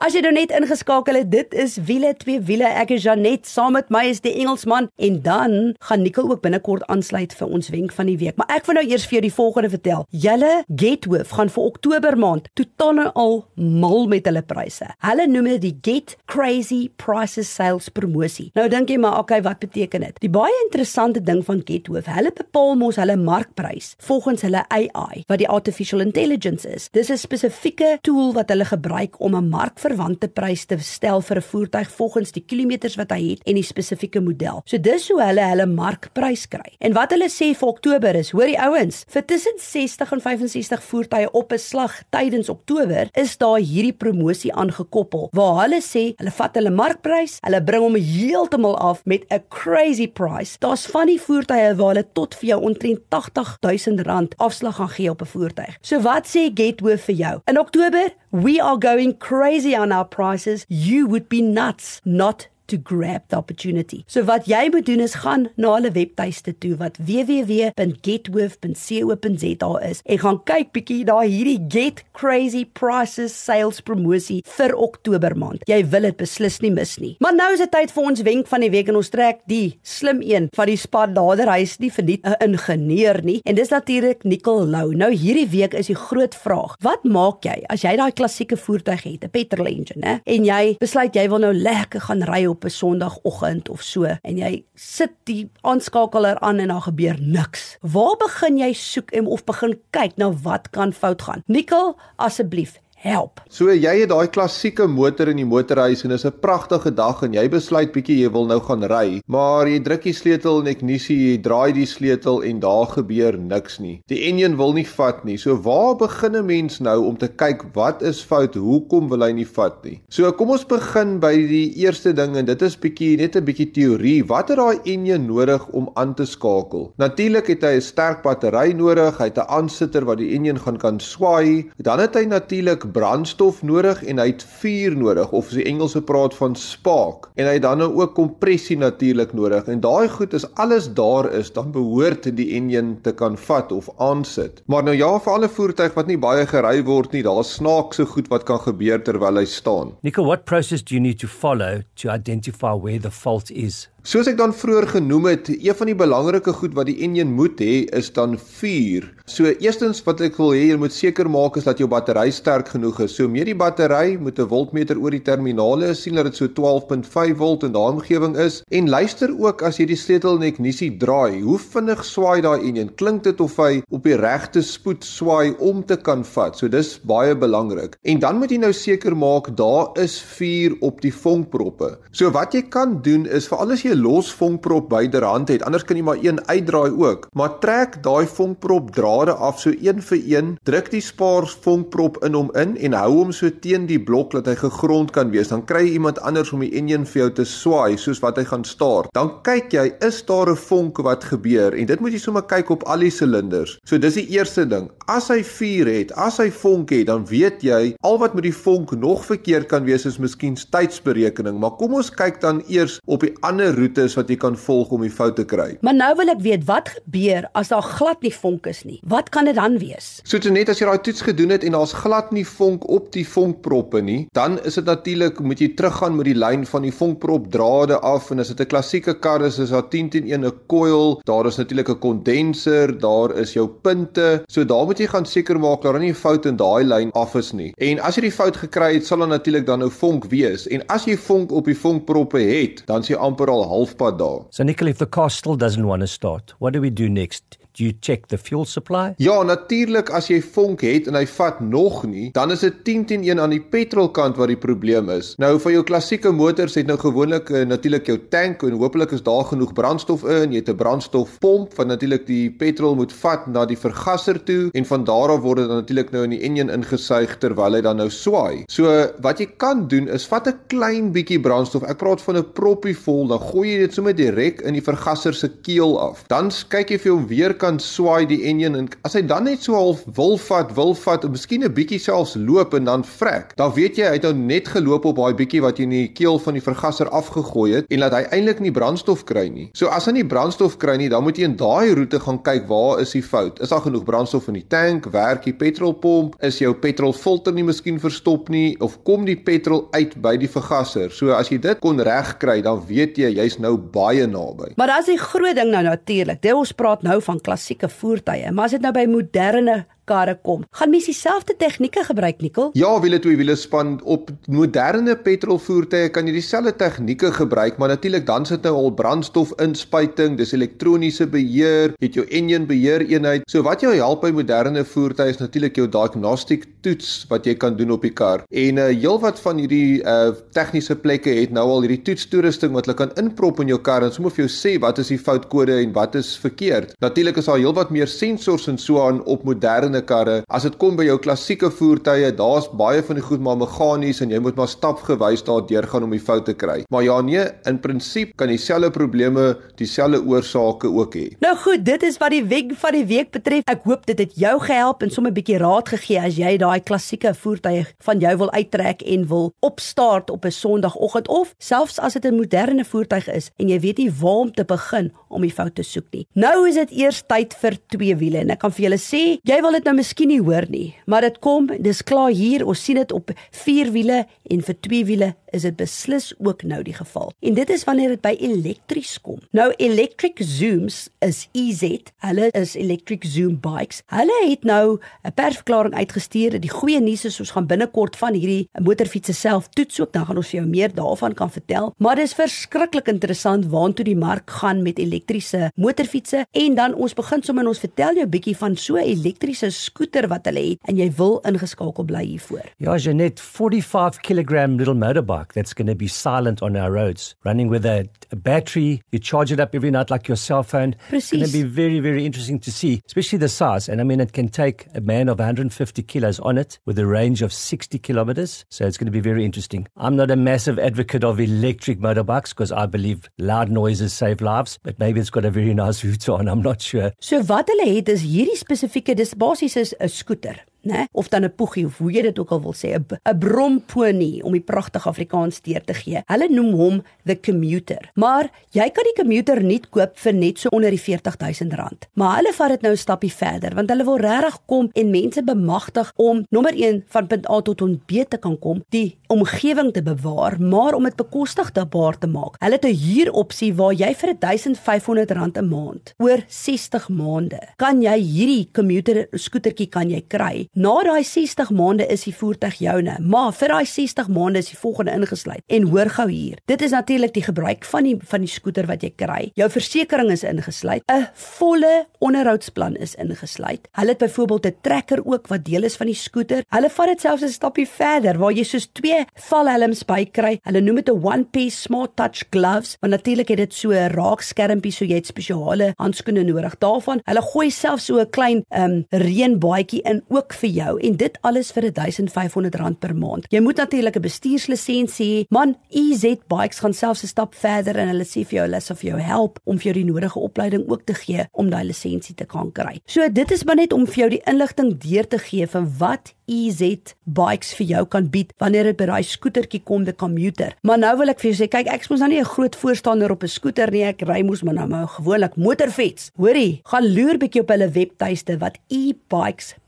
As 0.00 0.14
jy 0.16 0.22
nou 0.24 0.30
net 0.32 0.48
ingeskakel 0.56 1.18
het, 1.18 1.26
dit 1.28 1.54
is 1.60 1.74
wiele 1.84 2.14
twee 2.16 2.40
wiele. 2.48 2.64
Ek 2.80 2.88
is 2.94 3.02
Janet, 3.04 3.44
saam 3.44 3.74
met 3.76 3.90
my 3.92 4.06
is 4.08 4.22
die 4.24 4.30
Engelsman 4.40 4.86
en 4.96 5.18
dan 5.20 5.56
gaan 5.84 6.00
Nicole 6.00 6.32
ook 6.32 6.40
binnekort 6.40 6.86
aansluit 6.88 7.34
vir 7.36 7.50
ons 7.52 7.68
wenk 7.68 7.92
van 7.92 8.08
die 8.08 8.14
week. 8.16 8.38
Maar 8.40 8.48
ek 8.54 8.64
wil 8.64 8.78
nou 8.78 8.84
eers 8.88 9.04
vir 9.04 9.18
jou 9.18 9.22
die 9.26 9.32
volgende 9.36 9.68
vertel. 9.74 10.06
Julle 10.08 10.62
Gethoof 10.72 11.34
gaan 11.36 11.52
vir 11.52 11.66
Oktober 11.68 12.16
maand 12.16 12.48
totaal 12.56 13.02
al 13.10 13.36
mal 13.60 14.08
met 14.08 14.24
hulle 14.30 14.40
pryse. 14.40 14.88
Hulle 15.04 15.26
noem 15.28 15.50
dit 15.50 15.66
die 15.66 15.74
Get 15.84 16.16
Crazy 16.32 16.80
Prices 16.96 17.52
Sales 17.52 17.90
promosie. 17.92 18.48
Nou 18.56 18.70
dink 18.72 18.88
jy 18.88 18.96
maar, 19.04 19.18
okay, 19.20 19.42
wat 19.44 19.60
beteken 19.60 20.08
dit? 20.08 20.16
Die 20.24 20.32
baie 20.32 20.56
interessante 20.64 21.20
ding 21.20 21.44
van 21.44 21.60
Gethoof, 21.60 22.08
hulle 22.08 22.32
bepaal 22.40 22.72
mos 22.80 22.96
hulle 22.96 23.18
markprys 23.20 23.92
volgens 24.08 24.48
hulle 24.48 24.64
AI, 24.72 25.26
wat 25.28 25.44
die 25.44 25.52
artificial 25.60 26.00
intelligence 26.00 26.64
is. 26.64 26.88
Dis 26.88 27.12
'n 27.12 27.20
spesifieke 27.20 27.98
tool 28.00 28.32
wat 28.32 28.48
hulle 28.48 28.64
gebruik 28.64 29.20
om 29.20 29.36
'n 29.36 29.52
mark 29.52 29.76
verwante 29.90 30.28
prys 30.28 30.66
te 30.70 30.78
stel 30.78 31.20
vir 31.20 31.36
'n 31.36 31.48
voertuig 31.50 31.90
volgens 31.90 32.32
die 32.32 32.44
kilometers 32.46 32.96
wat 32.96 33.10
hy 33.10 33.30
het 33.30 33.40
en 33.46 33.54
die 33.54 33.66
spesifieke 33.66 34.20
model. 34.20 34.62
So 34.64 34.78
dis 34.78 35.08
hoe 35.08 35.22
hulle 35.22 35.42
hulle 35.42 35.66
markprys 35.66 36.46
kry. 36.48 36.76
En 36.80 36.92
wat 36.92 37.10
hulle 37.10 37.28
sê 37.28 37.54
vir 37.54 37.68
Oktober 37.68 38.14
is, 38.14 38.30
hoor 38.30 38.46
die 38.46 38.58
ouens, 38.58 39.04
vir 39.08 39.24
tussen 39.26 39.58
60 39.58 40.12
en 40.12 40.20
65 40.20 40.82
voertuie 40.82 41.30
op 41.32 41.52
'n 41.52 41.58
slag 41.58 42.02
tydens 42.10 42.48
Oktober 42.48 43.08
is 43.14 43.36
daar 43.36 43.58
hierdie 43.58 43.92
promosie 43.92 44.52
aangekoppel 44.52 45.28
waar 45.32 45.62
hulle 45.62 45.80
sê 45.80 46.14
hulle 46.16 46.30
vat 46.30 46.54
hulle 46.54 46.70
markprys, 46.70 47.38
hulle 47.40 47.62
bring 47.64 47.82
hom 47.82 47.94
heeltemal 47.94 48.76
af 48.78 49.04
met 49.04 49.24
'n 49.30 49.42
crazy 49.48 50.08
price. 50.08 50.56
Daar's 50.58 50.86
van 50.86 51.06
die 51.06 51.20
voertuie 51.20 51.74
waar 51.74 51.94
hulle 51.94 52.06
tot 52.12 52.34
vir 52.34 52.48
jou 52.48 52.60
omtrent 52.62 53.00
80 53.08 53.56
000 53.60 54.02
rand 54.02 54.34
afslag 54.38 54.76
gaan 54.76 54.88
gee 54.88 55.10
op 55.10 55.22
'n 55.22 55.26
voertuig. 55.26 55.78
So 55.82 56.00
wat 56.00 56.26
sê 56.26 56.50
Getwo 56.54 56.96
vir 56.96 57.14
jou? 57.14 57.40
In 57.46 57.58
Oktober, 57.58 58.08
we 58.30 58.60
are 58.62 58.78
going 58.78 59.18
crazy 59.18 59.74
on 59.80 59.90
our 59.90 60.04
prices. 60.04 60.66
You 60.68 61.06
would 61.06 61.28
be 61.28 61.42
nuts 61.42 62.00
not 62.04 62.48
to 62.70 62.78
grab 62.78 63.22
the 63.28 63.36
opportunity. 63.36 64.04
So 64.06 64.22
wat 64.28 64.46
jy 64.50 64.68
moet 64.72 64.86
doen 64.86 65.00
is 65.02 65.14
gaan 65.24 65.48
na 65.60 65.74
hulle 65.76 65.90
webtuiste 65.94 66.52
toe 66.62 66.74
wat 66.80 66.94
www.getwoof.co.za 67.02 69.72
is 69.90 69.98
en 70.04 70.18
gaan 70.22 70.38
kyk 70.48 70.68
bietjie 70.76 71.04
daar 71.08 71.26
hierdie 71.26 71.60
Get 71.70 71.96
Crazy 72.16 72.64
Prices 72.64 73.34
sales 73.34 73.80
promosie 73.84 74.40
vir 74.56 74.70
Oktober 74.76 75.36
maand. 75.38 75.60
Jy 75.70 75.80
wil 75.92 76.04
dit 76.08 76.16
beslis 76.20 76.60
nie 76.64 76.74
mis 76.74 76.92
nie. 77.02 77.14
Maar 77.24 77.34
nou 77.36 77.50
is 77.54 77.62
dit 77.64 77.72
tyd 77.74 77.90
vir 77.94 78.04
ons 78.12 78.24
wenk 78.30 78.44
van 78.50 78.60
die 78.64 78.72
week 78.72 78.88
en 78.92 79.00
ons 79.00 79.12
trek 79.12 79.38
die 79.50 79.68
slim 79.82 80.18
een 80.24 80.44
van 80.56 80.66
die 80.70 80.80
span 80.80 81.10
nader. 81.16 81.46
Hy 81.50 81.60
is 81.66 81.76
nie 81.82 81.92
verniet 81.92 82.22
'n 82.26 82.36
ingenieur 82.44 83.18
nie 83.24 83.40
en 83.44 83.54
dis 83.54 83.70
natuurlik 83.70 84.24
Nicole 84.24 84.66
Lou. 84.66 84.94
Nou 84.94 85.10
hierdie 85.10 85.50
week 85.50 85.74
is 85.74 85.86
die 85.86 85.98
groot 85.98 86.34
vraag: 86.34 86.76
Wat 86.80 87.04
maak 87.04 87.44
jy 87.44 87.64
as 87.68 87.82
jy 87.82 87.96
daai 87.96 88.12
klassieke 88.12 88.56
voertuig 88.56 89.02
het, 89.02 89.24
'n 89.24 89.30
petrol 89.30 89.66
engine, 89.66 90.06
hè, 90.06 90.18
en 90.24 90.44
jy 90.44 90.76
besluit 90.78 91.14
jy 91.14 91.28
wil 91.28 91.38
nou 91.38 91.54
lekker 91.54 92.00
gaan 92.00 92.22
ry 92.22 92.46
op 92.46 92.59
op 92.60 92.68
'n 92.68 92.76
Sondagoggend 92.76 93.68
of 93.68 93.82
so 93.82 94.04
en 94.04 94.36
jy 94.36 94.64
sit 94.74 95.12
die 95.24 95.50
aanskakeler 95.60 96.38
aan 96.38 96.58
en 96.58 96.68
daar 96.68 96.80
gebeur 96.80 97.16
niks. 97.20 97.76
Waar 97.80 98.16
begin 98.16 98.58
jy 98.58 98.72
soek 98.72 99.10
en 99.10 99.26
of 99.26 99.44
begin 99.44 99.80
kyk 99.90 100.16
na 100.16 100.32
wat 100.32 100.70
kan 100.70 100.92
fout 100.92 101.22
gaan? 101.22 101.42
Nikkel, 101.46 101.96
asseblief, 102.16 102.80
help. 103.00 103.40
So 103.48 103.72
jy 103.72 103.92
het 104.02 104.10
daai 104.12 104.28
klassieke 104.32 104.86
motor 104.90 105.30
in 105.32 105.40
die 105.40 105.48
motorhuis 105.48 106.04
en 106.04 106.12
dis 106.12 106.26
'n 106.26 106.40
pragtige 106.40 106.90
dag 106.94 107.22
en 107.22 107.32
jy 107.32 107.48
besluit 107.48 107.92
bietjie 107.92 108.20
jy 108.20 108.30
wil 108.30 108.46
nou 108.46 108.60
gaan 108.60 108.84
ry, 108.84 109.22
maar 109.26 109.66
jy 109.66 109.80
druk 109.80 110.02
die 110.02 110.12
sleutel 110.12 110.58
in 110.58 110.64
die 110.64 110.74
ignisie, 110.74 111.16
jy 111.30 111.38
draai 111.42 111.72
die 111.72 111.86
sleutel 111.86 112.42
en 112.44 112.60
daar 112.60 112.86
gebeur 112.86 113.38
niks 113.38 113.80
nie. 113.80 114.02
Die 114.08 114.28
enjin 114.28 114.56
wil 114.56 114.72
nie 114.72 114.86
vat 114.86 115.24
nie. 115.24 115.36
So 115.38 115.56
waar 115.56 115.96
begin 115.96 116.36
'n 116.36 116.46
mens 116.46 116.80
nou 116.80 117.06
om 117.06 117.16
te 117.16 117.28
kyk 117.28 117.64
wat 117.74 118.02
is 118.02 118.22
fout? 118.22 118.54
Hoekom 118.54 119.08
wil 119.08 119.22
hy 119.22 119.32
nie 119.32 119.46
vat 119.46 119.84
nie? 119.84 120.00
So 120.10 120.30
kom 120.32 120.50
ons 120.50 120.64
begin 120.64 121.20
by 121.20 121.34
die 121.34 121.72
eerste 121.76 122.12
ding 122.12 122.36
en 122.36 122.44
dit 122.44 122.62
is 122.62 122.76
bietjie 122.76 123.16
net 123.16 123.36
'n 123.36 123.44
bietjie 123.44 123.72
teorie. 123.72 124.24
Wat 124.26 124.48
het 124.48 124.58
daai 124.58 124.78
enjin 124.84 125.26
nodig 125.26 125.66
om 125.72 125.90
aan 125.94 126.14
te 126.14 126.26
skakel? 126.26 126.92
Natuurlik 126.98 127.46
het 127.46 127.62
hy 127.62 127.76
'n 127.76 127.80
sterk 127.80 128.22
battery 128.22 128.72
nodig, 128.72 129.18
hy 129.18 129.24
het 129.24 129.38
'n 129.38 129.48
aansitter 129.48 130.04
wat 130.04 130.18
die 130.18 130.34
enjin 130.34 130.58
gaan 130.58 130.78
kan 130.78 131.00
swaai. 131.00 131.70
Dan 131.78 131.98
het 131.98 132.14
hy 132.14 132.24
natuurlik 132.24 132.89
brandstof 132.92 133.62
nodig 133.66 134.02
en 134.04 134.18
hy 134.22 134.26
het 134.32 134.44
vuur 134.60 134.96
nodig 134.96 135.32
of 135.32 135.50
as 135.50 135.58
die 135.58 135.66
Engelse 135.70 136.02
praat 136.06 136.34
van 136.38 136.56
spark 136.58 137.30
en 137.34 137.48
hy 137.48 137.56
het 137.58 137.64
dan 137.66 137.80
nou 137.82 137.90
ook 138.00 138.14
kompressie 138.16 138.78
natuurlik 138.78 139.32
nodig 139.36 139.68
en 139.70 139.82
daai 139.84 140.08
goed 140.12 140.34
is 140.36 140.46
alles 140.60 140.90
daar 140.98 141.30
is 141.36 141.52
dan 141.56 141.72
behoort 141.74 142.28
die 142.36 142.50
enjin 142.56 142.96
te 143.04 143.12
kan 143.16 143.36
vat 143.38 143.72
of 143.72 143.88
aansit. 143.98 144.62
Maar 144.66 144.84
nou 144.86 144.96
ja 144.96 145.10
vir 145.20 145.32
alle 145.32 145.48
voertuig 145.48 145.94
wat 145.96 146.10
nie 146.10 146.18
baie 146.20 146.46
gery 146.46 146.82
word 146.86 147.14
nie, 147.16 147.22
daar's 147.26 147.54
snaakse 147.58 148.06
goed 148.14 148.30
wat 148.32 148.46
kan 148.48 148.60
gebeur 148.64 149.02
terwyl 149.04 149.40
hy 149.40 149.46
staan. 149.48 149.94
Nico, 150.06 150.24
what 150.26 150.44
process 150.44 150.82
do 150.82 150.94
you 150.94 151.02
need 151.02 151.20
to 151.20 151.28
follow 151.28 151.82
to 151.96 152.10
identify 152.10 152.74
where 152.74 153.00
the 153.00 153.10
fault 153.10 153.50
is? 153.50 153.88
Soos 154.00 154.30
ek 154.30 154.38
dan 154.38 154.54
vroeër 154.56 154.86
genoem 154.94 155.26
het, 155.28 155.48
een 155.52 155.76
van 155.76 155.90
die 155.90 155.94
belangrike 155.94 156.54
goed 156.56 156.72
wat 156.72 156.88
die 156.88 156.96
enjin 157.04 157.34
moet 157.36 157.58
hê 157.60 157.82
is 157.92 158.08
dan 158.16 158.38
vuur. 158.40 159.04
So 159.28 159.44
eerstens 159.46 160.00
wat 160.06 160.22
ek 160.24 160.38
wil 160.40 160.54
hê 160.56 160.70
jy 160.70 160.78
moet 160.80 160.94
seker 160.96 161.28
maak 161.28 161.58
is 161.60 161.66
dat 161.68 161.78
jou 161.78 161.86
battery 161.90 162.32
sterk 162.32 162.72
genoeg 162.72 163.02
is. 163.04 163.12
So 163.18 163.28
meer 163.28 163.44
die 163.44 163.54
battery 163.54 164.16
moet 164.16 164.40
'n 164.40 164.48
voltmeter 164.48 164.96
oor 164.96 165.12
die 165.12 165.20
terminale 165.20 165.94
sien 165.94 166.16
dat 166.16 166.24
dit 166.24 166.36
so 166.36 166.48
12.5 166.48 167.36
volt 167.36 167.64
in 167.64 167.72
daai 167.72 167.92
omgewing 167.92 168.36
is 168.36 168.62
en 168.70 168.88
luister 168.88 169.28
ook 169.36 169.62
as 169.62 169.76
jy 169.76 169.86
die 169.86 170.00
sleutel 170.00 170.34
in 170.34 170.40
die 170.40 170.52
ignisie 170.52 170.96
draai, 170.96 171.42
hoe 171.42 171.58
vinnig 171.58 172.02
swaai 172.04 172.40
daai 172.40 172.64
enjin? 172.64 172.90
Klink 172.96 173.22
dit 173.24 173.40
of 173.40 173.56
hy 173.56 173.82
op 173.90 174.02
die 174.02 174.16
regte 174.16 174.62
spoed 174.62 175.04
swaai 175.04 175.54
om 175.58 175.84
te 175.84 175.96
kan 175.96 176.24
vat? 176.24 176.56
So 176.56 176.68
dis 176.68 176.98
baie 177.04 177.36
belangrik. 177.36 177.98
En 178.02 178.18
dan 178.18 178.38
moet 178.38 178.50
jy 178.50 178.58
nou 178.58 178.72
seker 178.72 179.14
maak 179.14 179.54
daar 179.56 179.92
is 179.96 180.20
vuur 180.22 180.76
op 180.80 181.00
die 181.02 181.12
vonkproppe. 181.12 181.98
So 182.12 182.30
wat 182.30 182.54
jy 182.54 182.62
kan 182.62 183.02
doen 183.02 183.26
is 183.26 183.46
vir 183.46 183.58
alles 183.58 183.84
jy 183.84 183.89
'n 183.90 184.02
los 184.02 184.32
vonkprop 184.32 184.88
byderhand 184.88 185.48
het, 185.48 185.62
anders 185.62 185.84
kan 185.84 185.96
jy 185.96 186.02
maar 186.02 186.18
een 186.22 186.40
uitdraai 186.46 186.90
ook. 186.90 187.28
Maar 187.32 187.58
trek 187.58 188.02
daai 188.02 188.26
vonkprop 188.26 188.90
drade 188.94 189.32
af 189.32 189.60
so 189.60 189.70
een 189.70 190.02
vir 190.02 190.20
een, 190.26 190.58
druk 190.62 190.90
die 190.90 191.00
spaar 191.00 191.46
vonkprop 191.62 192.24
in 192.24 192.34
hom 192.34 192.50
in 192.54 192.76
en 192.76 192.92
hou 192.92 193.10
hom 193.12 193.32
so 193.32 193.50
teen 193.60 193.86
die 193.86 194.00
blok 194.00 194.30
dat 194.30 194.46
hy 194.46 194.54
gegrond 194.54 195.10
kan 195.10 195.30
wees. 195.30 195.48
Dan 195.48 195.64
kry 195.64 195.84
jy 195.86 195.92
iemand 195.98 196.20
anders 196.20 196.52
om 196.52 196.60
die 196.60 196.72
enjin 196.78 197.06
vir 197.06 197.22
jou 197.22 197.30
te 197.40 197.44
swaai 197.44 197.96
soos 197.98 198.20
wat 198.20 198.36
hy 198.36 198.44
gaan 198.44 198.64
staar. 198.64 199.08
Dan 199.12 199.32
kyk 199.42 199.72
jy, 199.72 199.86
is 200.06 200.22
daar 200.26 200.50
'n 200.50 200.56
vonk 200.56 200.98
wat 200.98 201.24
gebeur? 201.24 201.74
En 201.74 201.86
dit 201.86 202.00
moet 202.00 202.12
jy 202.12 202.18
sommer 202.18 202.42
kyk 202.42 202.70
op 202.70 202.82
al 202.82 202.98
die 202.98 203.10
silinders. 203.10 203.78
So 203.84 203.98
dis 203.98 204.14
die 204.14 204.28
eerste 204.28 204.66
ding. 204.66 204.90
As 205.06 205.28
hy 205.28 205.42
vuur 205.42 205.86
het, 205.86 206.12
as 206.12 206.38
hy 206.38 206.50
vonk 206.50 206.90
het, 206.90 207.06
dan 207.06 207.26
weet 207.26 207.62
jy 207.62 207.94
al 208.02 208.18
wat 208.18 208.34
met 208.34 208.42
die 208.42 208.54
vonk 208.54 208.90
nog 208.90 209.24
verkeerd 209.24 209.66
kan 209.66 209.84
wees 209.84 210.06
is 210.06 210.18
miskien 210.18 210.54
tydsberekening, 210.54 211.58
maar 211.58 211.76
kom 211.78 211.94
ons 211.94 212.10
kyk 212.10 212.40
dan 212.40 212.62
eers 212.68 213.00
op 213.06 213.20
die 213.20 213.34
ander 213.40 213.74
roetes 213.80 214.16
wat 214.18 214.30
jy 214.30 214.36
kan 214.40 214.56
volg 214.56 214.92
om 214.94 215.04
die 215.06 215.12
fout 215.12 215.36
te 215.36 215.46
kry. 215.48 215.78
Maar 215.86 215.96
nou 215.96 216.12
wil 216.20 216.32
ek 216.34 216.42
weet 216.44 216.66
wat 216.68 216.92
gebeur 216.96 217.48
as 217.58 217.72
daar 217.72 217.86
glad 217.86 218.22
nie 218.22 218.34
vonk 218.34 218.66
is 218.70 218.84
nie. 218.84 219.00
Wat 219.08 219.30
kan 219.34 219.48
dit 219.48 219.56
dan 219.58 219.78
wees? 219.82 220.20
So 220.24 220.38
net 220.50 220.70
as 220.72 220.80
jy 220.80 220.88
daai 220.88 221.02
toets 221.06 221.24
gedoen 221.26 221.54
het 221.54 221.64
en 221.66 221.76
daar's 221.76 221.94
glad 221.96 222.32
nie 222.36 222.46
vonk 222.46 222.86
op 222.90 223.10
die 223.14 223.26
vonkproppe 223.26 224.02
nie, 224.04 224.20
dan 224.36 224.58
is 224.68 224.78
dit 224.78 224.84
natuurlik 224.88 225.40
moet 225.40 225.60
jy 225.62 225.70
teruggaan 225.78 226.16
met 226.16 226.28
die 226.30 226.36
lyn 226.36 226.66
van 226.66 226.86
die 226.86 226.94
vonkprop 226.94 227.50
drade 227.54 227.98
af 228.06 228.30
en 228.30 228.42
as 228.42 228.52
dit 228.52 228.60
'n 228.60 228.70
klassieke 228.72 229.14
kar 229.20 229.42
is, 229.42 229.58
is 229.58 229.70
daar 229.70 229.88
10 229.88 230.10
teen 230.10 230.26
1 230.26 230.44
'n 230.44 230.52
coil, 230.66 231.20
daar 231.24 231.46
is 231.46 231.56
natuurlik 231.56 231.90
'n 231.90 231.98
kondenser, 231.98 232.98
daar 232.98 233.36
is 233.36 233.52
jou 233.52 233.68
punte. 233.68 234.42
So 234.48 234.64
daar 234.64 234.84
moet 234.86 234.98
jy 234.98 235.06
gaan 235.06 235.26
seker 235.26 235.58
maak 235.58 235.82
dat 235.82 235.92
daar 235.92 236.00
nie 236.00 236.10
'n 236.10 236.14
fout 236.14 236.46
in 236.46 236.56
daai 236.56 236.84
lyn 236.84 237.10
af 237.12 237.34
is 237.34 237.52
nie. 237.52 237.72
En 237.76 238.00
as 238.00 238.16
jy 238.16 238.22
die 238.22 238.32
fout 238.32 238.56
gekry 238.56 238.94
het, 238.94 239.06
sal 239.06 239.18
dan 239.18 239.28
natuurlik 239.28 239.66
dan 239.66 239.78
nou 239.78 239.90
vonk 239.90 240.24
wees. 240.24 240.66
En 240.68 240.86
as 240.86 241.04
jy 241.04 241.16
vonk 241.16 241.52
op 241.52 241.64
die 241.64 241.76
vonkproppe 241.76 242.38
het, 242.38 242.82
dan 242.86 243.00
is 243.00 243.08
jy 243.08 243.16
amper 243.16 243.50
al 243.50 243.64
halfpad 243.70 244.18
daar. 244.18 244.40
So 244.50 244.64
Nicole, 244.64 244.90
if 244.90 244.98
the 244.98 245.06
car 245.06 245.30
still 245.30 245.56
doesn't 245.56 245.86
want 245.86 246.00
to 246.02 246.06
start, 246.06 246.54
what 246.58 246.72
do 246.72 246.80
we 246.80 246.90
do 246.90 247.08
next? 247.08 247.59
Do 247.76 247.84
you 247.84 247.92
check 248.00 248.26
the 248.26 248.38
fuel 248.38 248.64
supply? 248.64 249.14
Ja, 249.22 249.42
natuurlik 249.46 250.10
as 250.10 250.26
jy 250.30 250.40
vonk 250.42 250.82
het 250.82 251.06
en 251.06 251.14
hy 251.14 251.22
vat 251.30 251.60
nog 251.62 252.02
nie, 252.08 252.30
dan 252.34 252.50
is 252.50 252.64
dit 252.64 252.80
10 252.84 253.04
teen 253.06 253.26
1 253.28 253.40
aan 253.40 253.54
die 253.54 253.62
petrolkant 253.62 254.38
wat 254.40 254.50
die 254.50 254.58
probleem 254.58 255.10
is. 255.14 255.32
Nou 255.42 255.52
vir 255.62 255.76
jou 255.76 255.84
klassieke 255.86 256.32
motors 256.34 256.74
het 256.78 256.88
nou 256.90 256.96
gewoonlik 257.00 257.52
uh, 257.54 257.62
natuurlik 257.68 258.10
jou 258.10 258.16
tank 258.32 258.64
en 258.66 258.78
hopelik 258.80 259.14
is 259.14 259.22
daar 259.26 259.46
genoeg 259.52 259.74
brandstof 259.76 260.24
in. 260.26 260.50
Jy 260.50 260.64
het 260.64 260.72
'n 260.72 260.80
brandstofpomp 260.80 261.76
wat 261.78 261.86
natuurlik 261.86 262.26
die 262.26 262.50
petrol 262.50 262.96
moet 262.98 263.12
vat 263.12 263.46
na 263.46 263.64
die 263.64 263.78
vergaser 263.78 264.42
toe 264.44 264.70
en 264.74 264.84
van 264.84 265.04
daar 265.04 265.30
af 265.36 265.40
word 265.40 265.62
dit 265.62 265.68
natuurlik 265.68 266.10
nou 266.10 266.24
in 266.24 266.34
die 266.34 266.42
enjin 266.42 266.70
ingesuig 266.70 267.38
terwyl 267.38 267.74
hy 267.74 267.80
dan 267.80 267.96
nou 267.96 268.10
swaai. 268.10 268.64
So 268.68 268.90
wat 269.22 269.38
jy 269.38 269.46
kan 269.56 269.86
doen 269.88 270.08
is 270.08 270.26
vat 270.26 270.48
'n 270.48 270.58
klein 270.66 271.12
bietjie 271.12 271.40
brandstof. 271.40 271.82
Ek 271.82 271.98
praat 271.98 272.20
van 272.22 272.36
'n 272.36 272.52
proppie 272.52 272.96
vol, 272.96 273.28
dan 273.28 273.38
gooi 273.38 273.68
jy 273.72 273.78
dit 273.78 273.94
sommer 273.94 274.14
direk 274.14 274.60
in 274.60 274.74
die 274.74 274.82
vergaser 274.82 275.34
se 275.34 275.48
keel 275.62 276.00
af. 276.00 276.24
Dan 276.26 276.50
kyk 276.68 276.90
jy 276.90 276.98
vir 276.98 277.12
hom 277.12 277.26
weer 277.26 277.54
kan 277.60 277.78
swaai 277.82 278.26
die 278.30 278.40
enjin 278.48 278.78
en 278.78 278.88
as 279.06 279.16
hy 279.18 279.22
dan 279.28 279.46
net 279.48 279.64
so 279.64 279.76
half 279.76 280.02
wil 280.16 280.36
vat, 280.48 280.72
wil 280.76 280.94
vat 281.04 281.24
en 281.26 281.34
miskien 281.34 281.64
'n 281.64 281.72
bietjie 281.76 282.00
selfs 282.00 282.36
loop 282.36 282.74
en 282.74 282.84
dan 282.88 283.04
vrek, 283.04 283.54
dan 283.56 283.72
weet 283.76 283.98
jy 284.00 284.08
hy 284.08 284.16
het 284.18 284.26
nou 284.28 284.34
net 284.34 284.68
geloop 284.68 285.04
op 285.04 285.16
daai 285.16 285.34
bietjie 285.34 285.62
wat 285.62 285.78
jy 285.78 285.84
in 285.88 285.96
die 285.96 286.08
keel 286.08 286.38
van 286.38 286.54
die 286.54 286.64
vergaser 286.64 287.08
afgegooi 287.08 287.74
het 287.74 287.90
en 287.90 288.00
laat 288.02 288.16
hy 288.16 288.24
eintlik 288.36 288.60
nie 288.60 288.72
brandstof 288.72 289.24
kry 289.24 289.48
nie. 289.48 289.68
So 289.74 289.88
as 289.88 290.06
hy 290.06 290.12
nie 290.12 290.26
brandstof 290.26 290.78
kry 290.78 290.96
nie, 290.96 291.08
dan 291.12 291.24
moet 291.24 291.38
jy 291.38 291.44
in 291.44 291.56
daai 291.56 291.94
roete 291.94 292.20
gaan 292.20 292.40
kyk 292.42 292.68
waar 292.68 293.00
is 293.00 293.12
die 293.12 293.22
fout? 293.22 293.60
Is 293.60 293.72
daar 293.72 293.84
genoeg 293.84 294.04
brandstof 294.04 294.48
in 294.48 294.54
die 294.54 294.66
tank? 294.68 295.10
Werk 295.12 295.44
die 295.44 295.54
petrolpomp? 295.56 296.36
Is 296.46 296.60
jou 296.62 296.72
petrolfilter 296.74 297.52
nie 297.52 297.64
miskien 297.66 298.00
verstop 298.00 298.48
nie 298.48 298.76
of 298.80 298.98
kom 299.04 299.26
die 299.28 299.36
petrol 299.36 299.88
uit 299.96 300.16
by 300.22 300.36
die 300.40 300.48
vergaser? 300.50 301.10
So 301.10 301.34
as 301.36 301.50
jy 301.52 301.60
dit 301.62 301.80
kon 301.80 302.00
regkry, 302.00 302.60
dan 302.62 302.82
weet 302.88 303.18
jy 303.20 303.32
jy's 303.36 303.58
nou 303.58 303.76
baie 303.76 304.26
naby. 304.26 304.72
Maar 304.80 304.96
as 304.98 305.10
die 305.10 305.18
groot 305.20 305.56
ding 305.58 305.72
nou 305.74 305.82
natuurlik, 305.86 306.42
dit 306.42 306.54
ons 306.56 306.72
praat 306.76 307.02
nou 307.06 307.18
van 307.24 307.40
klassieke 307.50 307.90
voertuie, 307.90 308.50
maar 308.54 308.70
as 308.70 308.76
dit 308.78 308.84
nou 308.84 308.92
by 308.94 309.08
moderne 309.10 309.82
karre 310.04 310.36
kom. 310.42 310.64
Gaan 310.70 310.90
mens 310.90 311.08
dieselfde 311.10 311.56
tegnieke 311.56 312.04
gebruik, 312.04 312.40
Nicole? 312.40 312.70
Ja, 312.78 312.92
wiele 313.00 313.18
twee 313.18 313.36
wiele 313.36 313.56
span 313.56 313.98
op 314.04 314.30
moderne 314.50 315.16
petrolvoertuie 315.16 316.10
kan 316.14 316.28
jy 316.28 316.34
dieselfde 316.36 316.72
tegnieke 316.80 317.32
gebruik, 317.36 317.78
maar 317.78 317.92
natuurlik 317.94 318.26
dan 318.26 318.46
sit 318.46 318.64
nou 318.66 318.74
al 318.78 318.90
brandstofinspuiting, 318.98 320.36
dis 320.40 320.54
elektroniese 320.56 321.26
beheer, 321.30 321.94
het 322.02 322.18
jou 322.18 322.26
engine 322.28 322.66
beheer 322.70 323.04
eenheid. 323.06 323.46
So 323.50 323.64
wat 323.66 323.84
jou 323.84 323.94
help 323.94 324.24
by 324.24 324.32
moderne 324.34 324.84
voertuie 324.84 325.34
is 325.34 325.40
natuurlik 325.40 325.78
jou 325.78 325.88
diagnostic 325.90 326.66
toets 326.84 327.26
wat 327.30 327.46
jy 327.48 327.54
kan 327.60 327.76
doen 327.76 327.92
op 327.94 328.04
die 328.06 328.12
kar. 328.14 328.44
En 328.50 328.80
uh 328.80 328.88
heelwat 328.90 329.40
van 329.44 329.60
hierdie 329.62 330.00
uh 330.02 330.32
tegniese 330.56 330.96
plekke 331.00 331.32
het 331.36 331.52
nou 331.54 331.66
al 331.74 331.86
hierdie 331.86 332.02
toetstoerusting 332.08 332.74
wat 332.76 332.88
hulle 332.88 332.98
kan 332.98 333.12
inprop 333.20 333.60
in 333.62 333.70
jou 333.72 333.78
kar 333.84 334.04
en 334.04 334.12
sommer 334.14 334.32
vir 334.34 334.44
jou 334.46 334.52
sê 334.52 334.76
wat 334.82 334.98
is 335.02 335.12
die 335.12 335.20
foutkode 335.20 335.78
en 335.80 335.94
wat 335.96 336.16
is 336.18 336.32
verkeerd. 336.40 336.94
Natuurlik 337.04 337.40
is 337.40 337.48
daar 337.50 337.60
heelwat 337.60 337.92
meer 337.94 338.10
sensors 338.10 338.68
en 338.70 338.78
so 338.80 339.00
aan 339.04 339.22
op 339.30 339.44
moderne 339.48 339.99
karre. 340.02 340.42
As 340.48 340.62
dit 340.62 340.76
kom 340.80 340.96
by 340.96 341.04
jou 341.04 341.18
klassieke 341.18 341.70
voertuie, 341.70 342.30
daar's 342.36 342.68
baie 342.76 343.02
van 343.02 343.18
die 343.18 343.24
goed 343.24 343.40
maar 343.40 343.58
meganies 343.60 344.20
en 344.20 344.30
jy 344.30 344.40
moet 344.42 344.56
maar 344.56 344.68
stapgewys 344.68 345.44
daardeur 345.46 345.86
gaan 345.86 346.06
om 346.06 346.10
die 346.14 346.22
fout 346.22 346.44
te 346.46 346.54
kry. 346.54 346.84
Maar 346.90 347.04
ja 347.06 347.20
nee, 347.20 347.44
in 347.66 347.80
prinsip 347.80 348.36
kan 348.36 348.48
dieselfde 348.48 348.90
probleme, 348.90 349.56
dieselfde 349.76 350.22
oorsake 350.24 350.88
ook 350.88 351.14
hê. 351.14 351.26
Nou 351.40 351.54
goed, 351.56 351.84
dit 351.84 352.02
is 352.02 352.18
wat 352.18 352.34
die 352.34 352.44
week 352.44 352.74
van 352.80 352.96
die 352.96 353.06
week 353.06 353.30
betref. 353.30 353.64
Ek 353.70 353.84
hoop 353.88 354.06
dit 354.06 354.18
het 354.18 354.36
jou 354.38 354.56
gehelp 354.60 355.02
en 355.02 355.10
sommer 355.10 355.30
'n 355.30 355.38
bietjie 355.38 355.58
raad 355.58 355.88
gegee 355.88 356.20
as 356.20 356.36
jy 356.36 356.56
daai 356.58 356.80
klassieke 356.80 357.34
voertuig 357.34 357.92
van 357.98 358.18
jou 358.18 358.36
wil 358.36 358.50
uittrek 358.52 359.02
en 359.02 359.26
wil 359.28 359.52
opstart 359.60 360.30
op 360.30 360.44
'n 360.44 360.50
Sondagoggend 360.50 361.28
of 361.28 361.54
selfs 361.58 361.98
as 361.98 362.12
dit 362.12 362.24
'n 362.24 362.36
moderne 362.36 362.84
voertuig 362.84 363.28
is 363.28 363.50
en 363.58 363.68
jy 363.68 363.80
weet 363.80 363.98
nie 363.98 364.10
waar 364.10 364.44
om 364.44 364.52
te 364.52 364.64
begin 364.64 365.12
om 365.28 365.42
die 365.42 365.52
fout 365.52 365.74
te 365.74 365.82
soek 365.82 366.06
nie. 366.12 366.26
Nou 366.34 366.68
is 366.68 366.74
dit 366.74 366.90
eers 366.90 367.22
tyd 367.26 367.54
vir 367.62 367.76
twee 367.88 368.16
wiele 368.16 368.38
en 368.38 368.50
ek 368.50 368.62
kan 368.64 368.72
vir 368.74 368.88
julle 368.88 369.00
sê, 369.00 369.22
jy 369.46 369.60
wil 369.64 369.76
dit 369.80 369.88
nou 369.88 369.96
miskien 369.96 370.28
nie 370.28 370.40
hoor 370.44 370.66
nie, 370.68 370.92
maar 371.08 371.24
dit 371.24 371.38
kom, 371.40 371.70
dis 371.80 372.02
klaar 372.04 372.32
hier. 372.36 372.66
Ons 372.68 372.82
sien 372.84 372.98
dit 373.00 373.12
op 373.16 373.32
vier 373.62 373.88
wiele 373.94 374.24
en 374.52 374.64
vir 374.66 374.76
twee 374.84 375.06
wiele 375.08 375.30
is 375.52 375.62
dit 375.62 375.76
beslis 375.76 376.32
ook 376.38 376.62
nou 376.62 376.82
die 376.82 376.94
geval. 376.94 377.32
En 377.40 377.54
dit 377.54 377.70
is 377.70 377.84
wanneer 377.84 378.14
dit 378.14 378.22
by 378.24 378.34
elektries 378.40 379.16
kom. 379.20 379.38
Nou 379.56 379.72
Electric 379.76 380.40
Zooms 380.44 381.08
is 381.18 381.46
EZ. 381.52 381.98
Hulle 382.24 382.50
is 382.56 382.74
Electric 382.74 383.24
Zoom 383.24 383.58
bikes. 383.60 384.02
Hulle 384.12 384.38
het 384.48 384.64
nou 384.64 384.98
'n 385.24 385.32
persverklaring 385.34 385.94
uitgestuur. 385.94 386.60
Die 386.60 386.70
goeie 386.70 387.00
nuus 387.00 387.24
is 387.24 387.40
ons 387.40 387.50
gaan 387.50 387.66
binnekort 387.66 388.16
van 388.16 388.34
hierdie 388.34 388.68
motorfietsse 388.80 389.32
self 389.32 389.68
toets 389.68 390.00
ook. 390.00 390.12
Dan 390.12 390.26
gaan 390.26 390.36
ons 390.36 390.48
vir 390.48 390.60
jou 390.60 390.68
meer 390.68 390.94
daarvan 390.94 391.34
kan 391.34 391.50
vertel. 391.50 391.94
Maar 391.98 392.16
dis 392.16 392.34
verskriklik 392.34 393.08
interessant 393.08 393.66
waantoe 393.66 394.04
die 394.04 394.16
mark 394.16 394.50
gaan 394.50 394.82
met 394.82 394.98
elektriese 394.98 395.70
motorfietsse 395.74 396.46
en 396.50 396.74
dan 396.74 396.94
ons 396.94 397.14
begin 397.14 397.42
sommer 397.42 397.66
ons 397.66 397.78
vertel 397.78 398.14
jou 398.14 398.26
bietjie 398.26 398.56
van 398.56 398.76
so 398.76 398.96
'n 398.96 399.04
elektriese 399.04 399.70
skooter 399.70 400.28
wat 400.28 400.44
hulle 400.44 400.70
het 400.70 400.78
en 400.88 400.96
jy 400.96 401.10
wil 401.16 401.40
ingeskakel 401.44 402.04
bly 402.04 402.24
hiervoor. 402.24 402.64
Ja, 402.76 402.96
Janet, 402.96 403.40
45 403.40 404.20
kilogram 404.20 404.76
little 404.76 404.94
motorbike 404.94 405.39
that's 405.54 405.74
going 405.74 405.86
to 405.88 405.94
be 405.94 406.08
silent 406.08 406.62
on 406.62 406.76
our 406.76 406.90
roads, 406.90 407.34
running 407.44 407.68
with 407.68 407.84
a, 407.84 408.08
a 408.30 408.36
battery. 408.36 409.02
You 409.12 409.18
charge 409.18 409.52
it 409.52 409.60
up 409.60 409.74
every 409.74 409.90
night 409.90 410.10
like 410.10 410.28
your 410.28 410.36
cell 410.36 410.62
phone. 410.62 410.94
It's 411.10 411.30
going 411.30 411.44
to 411.44 411.52
be 411.52 411.62
very, 411.62 412.00
very 412.00 412.24
interesting 412.24 412.58
to 412.60 412.72
see, 412.72 413.02
especially 413.06 413.38
the 413.38 413.48
size. 413.48 413.88
And 413.88 414.00
I 414.00 414.04
mean, 414.04 414.20
it 414.20 414.32
can 414.32 414.48
take 414.48 414.86
a 414.94 415.00
man 415.00 415.28
of 415.28 415.38
150 415.38 416.02
kilos 416.02 416.38
on 416.40 416.58
it 416.58 416.78
with 416.86 416.98
a 416.98 417.06
range 417.06 417.42
of 417.42 417.52
60 417.52 417.98
kilometers. 417.98 418.64
So 418.70 418.86
it's 418.86 418.96
going 418.96 419.06
to 419.06 419.12
be 419.12 419.20
very 419.20 419.44
interesting. 419.44 419.88
I'm 419.96 420.16
not 420.16 420.30
a 420.30 420.36
massive 420.36 420.78
advocate 420.78 421.24
of 421.24 421.40
electric 421.40 422.00
motorbikes 422.00 422.50
because 422.50 422.72
I 422.72 422.86
believe 422.86 423.28
loud 423.38 423.70
noises 423.70 424.12
save 424.12 424.40
lives, 424.40 424.78
but 424.82 424.98
maybe 424.98 425.20
it's 425.20 425.30
got 425.30 425.44
a 425.44 425.50
very 425.50 425.74
nice 425.84 426.04
router 426.04 426.32
on. 426.32 426.48
I'm 426.48 426.62
not 426.62 426.80
sure. 426.80 427.12
So 427.20 427.42
wat 427.42 427.70
hulle 427.70 427.86
het 427.88 428.08
is 428.08 428.24
hierdie 428.26 428.58
spesifieke 428.58 429.14
dis 429.16 429.34
basies 429.34 429.76
is 429.76 429.94
'n 430.00 430.08
skooter 430.08 430.58
né 430.82 431.06
of 431.12 431.28
dan 431.28 431.44
'n 431.44 431.54
poegie 431.56 431.86
of 431.86 431.98
hoe 431.98 432.12
jy 432.12 432.22
dit 432.22 432.38
ook 432.38 432.50
al 432.50 432.62
wil 432.62 432.74
sê 432.74 432.94
'n 432.94 433.38
bromponie 433.38 434.44
om 434.44 434.52
die 434.52 434.60
pragtige 434.60 435.08
Afrikaans 435.08 435.60
deur 435.62 435.84
te 435.84 435.94
gee. 435.94 436.22
Hulle 436.26 436.48
noem 436.48 436.72
hom 436.74 437.02
the 437.24 437.40
commuter. 437.40 438.10
Maar 438.14 438.50
jy 438.70 438.90
kan 438.90 439.04
die 439.04 439.22
commuter 439.22 439.62
nie 439.62 439.80
koop 439.90 440.18
vir 440.18 440.32
net 440.32 440.58
so 440.58 440.68
onder 440.68 440.90
die 440.90 440.98
R40000 440.98 441.74
rand. 441.74 442.06
Maar 442.14 442.36
hulle 442.36 442.52
vat 442.52 442.68
dit 442.68 442.82
nou 442.82 442.92
'n 442.92 442.96
stappie 442.96 443.32
verder 443.32 443.74
want 443.74 443.90
hulle 443.90 444.04
wil 444.04 444.16
regtig 444.18 444.58
kom 444.66 444.90
en 444.92 445.10
mense 445.10 445.42
bemagtig 445.42 446.12
om 446.16 446.44
nommer 446.50 446.74
1 446.74 447.04
van 447.08 447.26
punt 447.26 447.50
A 447.50 447.60
tot 447.60 447.76
punt 447.76 448.06
B 448.06 448.24
te 448.28 448.36
kan 448.36 448.58
kom, 448.58 448.84
die 448.90 449.16
omgewing 449.28 449.92
te 449.92 450.02
bewaar, 450.02 450.60
maar 450.60 450.94
om 450.94 451.04
dit 451.04 451.16
bekostigbaar 451.16 452.18
te 452.18 452.26
maak. 452.26 452.56
Hulle 452.58 452.74
het 452.74 452.84
'n 452.84 452.94
huuropsie 452.94 453.74
waar 453.74 453.92
jy 453.92 454.14
vir 454.14 454.34
R1500 454.34 455.58
'n 455.58 455.68
maand 455.68 456.14
oor 456.18 456.44
60 456.48 457.08
maande 457.08 457.60
kan 457.76 458.02
jy 458.02 458.16
hierdie 458.18 458.68
commuter 458.72 459.26
skootertjie 459.32 459.88
kan 459.92 460.10
jy 460.10 460.20
kry 460.28 460.66
Na 460.78 460.92
daai 461.02 461.24
60 461.26 461.72
maande 461.74 462.04
is 462.14 462.22
die 462.28 462.32
voertuig 462.38 462.76
joune, 462.78 463.16
maar 463.26 463.48
vir 463.58 463.72
daai 463.72 463.86
60 463.90 464.28
maande 464.30 464.60
is 464.62 464.68
die 464.70 464.76
volgende 464.78 465.10
ingesluit. 465.18 465.64
En 465.66 465.88
hoor 465.90 466.06
gou 466.14 466.28
hier. 466.30 466.60
Dit 466.70 466.84
is 466.86 466.92
natuurlik 466.94 467.32
die 467.34 467.42
gebruik 467.42 467.82
van 467.90 468.06
die 468.06 468.12
van 468.30 468.44
die 468.44 468.50
skooter 468.52 468.86
wat 468.86 469.02
jy 469.02 469.10
kry. 469.18 469.48
Jou 469.58 469.66
versekerings 469.66 470.44
is 470.44 470.44
ingesluit. 470.46 471.02
'n 471.10 471.26
Volle 471.34 472.06
onderhoudsplan 472.20 472.94
is 473.02 473.16
ingesluit. 473.18 473.88
Hulle 473.98 474.14
het 474.14 474.18
byvoorbeeld 474.18 474.66
'n 474.66 474.76
trekker 474.82 475.24
ook 475.26 475.48
wat 475.48 475.64
deel 475.64 475.82
is 475.82 475.96
van 475.96 476.06
die 476.06 476.14
skooter. 476.14 476.62
Hulle 476.68 476.90
vat 476.90 477.06
dit 477.06 477.20
selfs 477.20 477.42
'n 477.42 477.48
stappie 477.48 477.88
verder 477.88 478.38
waar 478.38 478.52
jy 478.52 478.62
soos 478.62 478.86
twee 478.92 479.26
valhelms 479.34 480.04
by 480.04 480.24
kry. 480.30 480.60
Hulle 480.62 480.80
noem 480.80 481.02
dit 481.02 481.08
'n 481.08 481.18
one 481.22 481.44
piece 481.50 481.80
smart 481.80 482.16
touch 482.16 482.44
gloves, 482.50 482.96
want 483.00 483.12
natuurlik 483.12 483.48
het 483.48 483.58
dit 483.58 483.74
so 483.74 483.90
'n 483.90 484.14
raakskermpie 484.14 484.92
so 484.92 485.04
jy 485.04 485.14
het 485.14 485.26
spesiale 485.26 485.94
handskoene 485.96 486.44
nodig 486.44 486.78
daarvan. 486.78 487.20
Hulle 487.24 487.42
gooi 487.42 487.70
selfs 487.70 488.04
so 488.04 488.20
'n 488.20 488.30
klein 488.30 488.64
ehm 488.68 488.90
um, 488.90 489.04
reënbaadjie 489.10 490.02
in 490.02 490.22
ook 490.28 490.59
vir 490.60 490.70
jou 490.70 490.94
en 491.08 491.16
dit 491.16 491.38
alles 491.46 491.72
vir 491.72 491.88
R1500 491.90 492.98
per 493.00 493.14
maand. 493.16 493.46
Jy 493.50 493.60
moet 493.64 493.76
natuurlik 493.76 494.16
'n 494.16 494.26
bestuurslisensie 494.28 495.30
hê. 495.30 495.46
Man, 495.50 495.76
EZ 495.90 496.36
Bikes 496.48 496.80
gaan 496.80 496.94
selfs 496.94 497.22
'n 497.22 497.26
stap 497.26 497.54
verder 497.54 497.96
en 497.96 498.08
hulle 498.08 498.24
sê 498.24 498.44
vir 498.44 498.56
jou 498.58 498.64
hulle 498.66 498.80
sal 498.80 498.96
vir 498.96 499.10
jou 499.10 499.20
help 499.20 499.58
om 499.64 499.78
vir 499.78 499.92
jou 499.92 499.94
die 499.94 500.12
nodige 500.12 500.38
opleiding 500.38 500.88
ook 500.88 501.04
te 501.06 501.14
gee 501.14 501.46
om 501.52 501.70
daai 501.70 501.84
lisensie 501.84 502.34
te 502.34 502.44
kan 502.44 502.72
kry. 502.72 503.00
So 503.06 503.28
dit 503.28 503.50
is 503.50 503.64
maar 503.64 503.76
net 503.76 503.92
om 503.92 504.06
vir 504.06 504.14
jou 504.14 504.30
die 504.30 504.42
inligting 504.46 504.98
deur 504.98 505.26
te 505.26 505.38
gee 505.38 505.66
van 505.66 505.88
wat 505.98 506.34
EZ 506.50 507.14
Bikes 507.30 507.74
vir 507.78 507.86
jou 507.86 508.04
kan 508.10 508.26
bied 508.32 508.52
wanneer 508.58 508.84
dit 508.90 508.98
by 508.98 509.06
daai 509.06 509.22
skootertjie 509.22 509.82
kom, 509.86 510.04
die 510.04 510.12
commuter. 510.12 510.74
Maar 510.82 510.98
nou 510.98 511.16
wil 511.20 511.28
ek 511.30 511.40
vir 511.40 511.50
jou 511.52 511.58
sê, 511.62 511.68
kyk, 511.70 511.86
ek 511.86 512.10
mos 512.10 512.20
nou 512.20 512.28
nie 512.28 512.40
'n 512.40 512.44
groot 512.44 512.76
voorstander 512.76 513.30
op 513.30 513.42
'n 513.44 513.48
skooter 513.48 513.90
nie. 513.90 514.04
Ek 514.04 514.22
ry 514.22 514.42
mos 514.42 514.62
maar 514.62 514.74
nou 514.74 514.88
maar 514.88 515.08
gewoonlik 515.08 515.56
motorfiets. 515.56 516.30
Hoorie, 516.36 516.80
gaan 516.84 517.14
loer 517.14 517.38
bietjie 517.38 517.62
op 517.62 517.68
hulle 517.68 517.88
webtuiste 517.88 518.58
wat 518.58 518.78
ebikes.co.za 518.88 519.78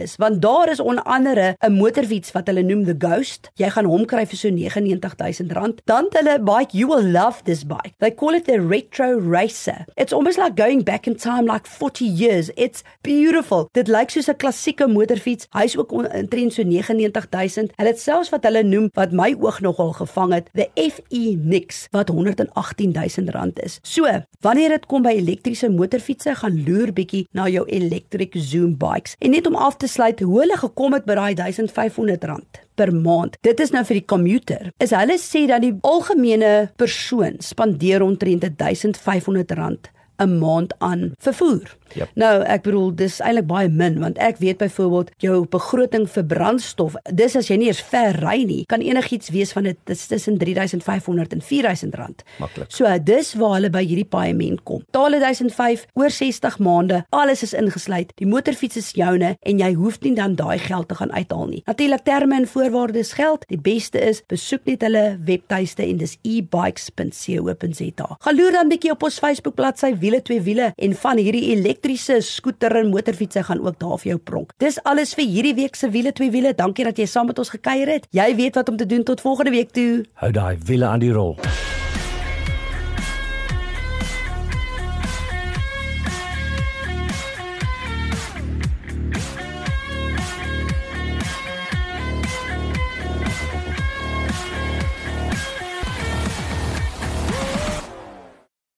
is, 0.00 0.16
want 0.16 0.42
daar 0.42 0.70
is 0.70 0.80
onder 0.80 1.04
andere 1.04 1.56
'n 1.60 1.72
motorfiets 1.72 2.32
wat 2.32 2.46
hulle 2.46 2.62
noem 2.62 2.84
the 2.84 2.94
Ghost. 2.98 3.50
Jy 3.56 3.70
gaan 3.70 3.84
hom 3.84 4.04
kry 4.04 4.26
vir 4.26 4.36
so 4.36 4.48
R99000. 4.48 5.84
Dan 5.84 6.06
hulle 6.10 6.38
bike, 6.42 6.76
you 6.76 6.86
will 6.86 7.04
love 7.04 7.42
this 7.44 7.64
bike. 7.64 7.94
They 7.98 8.10
call 8.10 8.34
it 8.34 8.44
the 8.44 8.60
Retro 8.60 9.18
Racer. 9.18 9.84
It's 9.96 10.12
almost 10.12 10.38
like 10.38 10.54
going 10.56 10.84
back 10.84 11.06
in 11.06 11.16
time 11.16 11.46
like 11.46 11.66
40 11.66 12.04
years. 12.04 12.50
It's 12.56 12.82
beautiful. 13.02 13.68
Dit 13.72 13.88
lyk 13.88 14.10
soos 14.10 14.28
'n 14.28 14.36
klassieke 14.36 14.86
motor 14.86 15.15
motorfiets. 15.16 15.46
Hy's 15.52 15.76
ook 15.76 15.92
intrent 16.14 16.52
so 16.52 16.62
99000. 16.62 17.72
Hulle 17.76 17.88
het 17.92 18.00
selfs 18.00 18.30
wat 18.30 18.44
hulle 18.44 18.62
noem 18.62 18.90
wat 18.94 19.12
my 19.12 19.34
oog 19.40 19.60
nogal 19.64 19.92
gevang 19.96 20.34
het, 20.34 20.50
the 20.54 20.68
FE 20.74 21.36
Nix 21.36 21.86
wat 21.92 22.10
118000 22.10 23.30
rand 23.30 23.60
is. 23.62 23.78
So, 23.82 24.06
wanneer 24.40 24.76
dit 24.76 24.86
kom 24.86 25.02
by 25.02 25.16
elektriese 25.16 25.70
motorfietsse, 25.70 26.34
gaan 26.36 26.62
loer 26.66 26.92
bietjie 26.92 27.26
na 27.32 27.48
jou 27.48 27.64
Electric 27.66 28.36
Zoom 28.36 28.76
bikes. 28.76 29.16
En 29.20 29.30
net 29.30 29.46
om 29.46 29.56
af 29.56 29.76
te 29.76 29.88
sluit, 29.88 30.20
hoe 30.20 30.40
hulle 30.40 30.56
gekom 30.56 30.96
het 30.96 31.06
by 31.06 31.16
daai 31.18 31.34
1500 31.34 32.24
rand 32.24 32.62
per 32.76 32.92
maand. 32.92 33.38
Dit 33.40 33.60
is 33.60 33.72
nou 33.72 33.84
vir 33.88 34.02
die 34.02 34.08
commuter. 34.08 34.70
Is 34.84 34.92
hulle 34.92 35.16
sê 35.20 35.46
dat 35.48 35.64
die 35.64 35.72
algemene 35.86 36.70
persoon 36.76 37.40
spandeer 37.40 38.04
omtrent 38.04 38.44
1500 38.44 39.56
rand 39.56 39.88
'n 40.18 40.38
maand 40.38 40.74
aan 40.78 41.12
vervoer. 41.18 41.76
Yep. 41.94 42.10
Nou, 42.14 42.34
ek 42.42 42.64
bedoel 42.66 42.94
dis 42.98 43.20
eintlik 43.20 43.46
baie 43.50 43.68
min 43.68 44.00
want 44.02 44.18
ek 44.22 44.40
weet 44.42 44.58
byvoorbeeld 44.62 45.12
jou 45.22 45.46
begroting 45.50 46.06
vir 46.10 46.24
brandstof, 46.28 46.96
dis 47.12 47.36
as 47.38 47.50
jy 47.50 47.58
nie 47.60 47.70
eens 47.70 47.82
ver 47.90 48.18
ry 48.22 48.42
nie, 48.48 48.62
kan 48.70 48.82
enigiets 48.84 49.30
wees 49.34 49.52
van 49.56 49.68
dit 49.68 49.92
is 49.92 50.06
tussen 50.10 50.38
3500 50.40 51.36
en 51.36 51.42
4000 51.42 51.94
rand. 51.98 52.24
Maklik. 52.42 52.70
So 52.72 52.90
dis 52.98 53.34
waar 53.38 53.56
hulle 53.58 53.70
by 53.72 53.84
hierdie 53.86 54.08
paaiement 54.08 54.62
kom. 54.68 54.82
Taal 54.94 55.18
1005 55.20 55.86
oor 55.98 56.12
60 56.12 56.58
maande, 56.64 57.02
alles 57.16 57.44
is 57.46 57.54
ingesluit. 57.56 58.12
Die 58.20 58.28
motorfiets 58.28 58.80
is 58.80 58.92
joune 58.96 59.34
en 59.40 59.62
jy 59.62 59.72
hoef 59.78 60.00
nie 60.04 60.14
dan 60.16 60.36
daai 60.38 60.58
geld 60.62 60.88
te 60.90 60.98
gaan 60.98 61.12
uithaal 61.12 61.46
nie. 61.50 61.62
Natuurlik 61.66 62.04
terme 62.06 62.36
en 62.40 62.48
voorwaardes 62.50 63.12
geld. 63.18 63.44
Die 63.50 63.60
beste 63.60 64.00
is 64.02 64.22
besoek 64.30 64.66
net 64.68 64.84
hulle 64.86 65.04
webtuiste 65.26 65.84
en 65.86 66.00
dis 66.02 66.16
ebikes.co.za. 66.26 68.08
Gaan 68.26 68.38
loer 68.38 68.56
dan 68.56 68.70
bietjie 68.72 68.92
op 68.94 69.06
ons 69.06 69.18
Facebook 69.22 69.56
bladsy 69.58 69.92
wiele 70.00 70.22
twee 70.22 70.42
wiele 70.44 70.72
en 70.76 70.96
van 71.02 71.20
hierdie 71.20 71.44
elektriese 71.76 72.20
skooter 72.24 72.76
en 72.76 72.90
motorfietsse 72.90 73.42
gaan 73.42 73.60
ook 73.60 73.78
daar 73.78 73.98
vir 73.98 74.12
jou 74.14 74.18
pronk. 74.18 74.52
Dis 74.58 74.78
alles 74.84 75.14
vir 75.14 75.26
hierdie 75.26 75.54
week 75.54 75.76
se 75.76 75.90
wiele 75.90 76.12
twee 76.12 76.30
wiele. 76.30 76.54
Dankie 76.54 76.84
dat 76.84 76.98
jy 76.98 77.06
saam 77.06 77.26
met 77.26 77.38
ons 77.38 77.52
gekuier 77.52 77.88
het. 77.88 78.06
Jy 78.10 78.34
weet 78.36 78.54
wat 78.54 78.68
om 78.68 78.76
te 78.76 78.86
doen 78.86 79.04
tot 79.04 79.20
volgende 79.20 79.50
week 79.50 79.72
toe. 79.72 80.04
Hou 80.14 80.32
daai 80.32 80.56
wiele 80.64 80.86
aan 80.86 81.00
die 81.00 81.12
rol. 81.12 81.36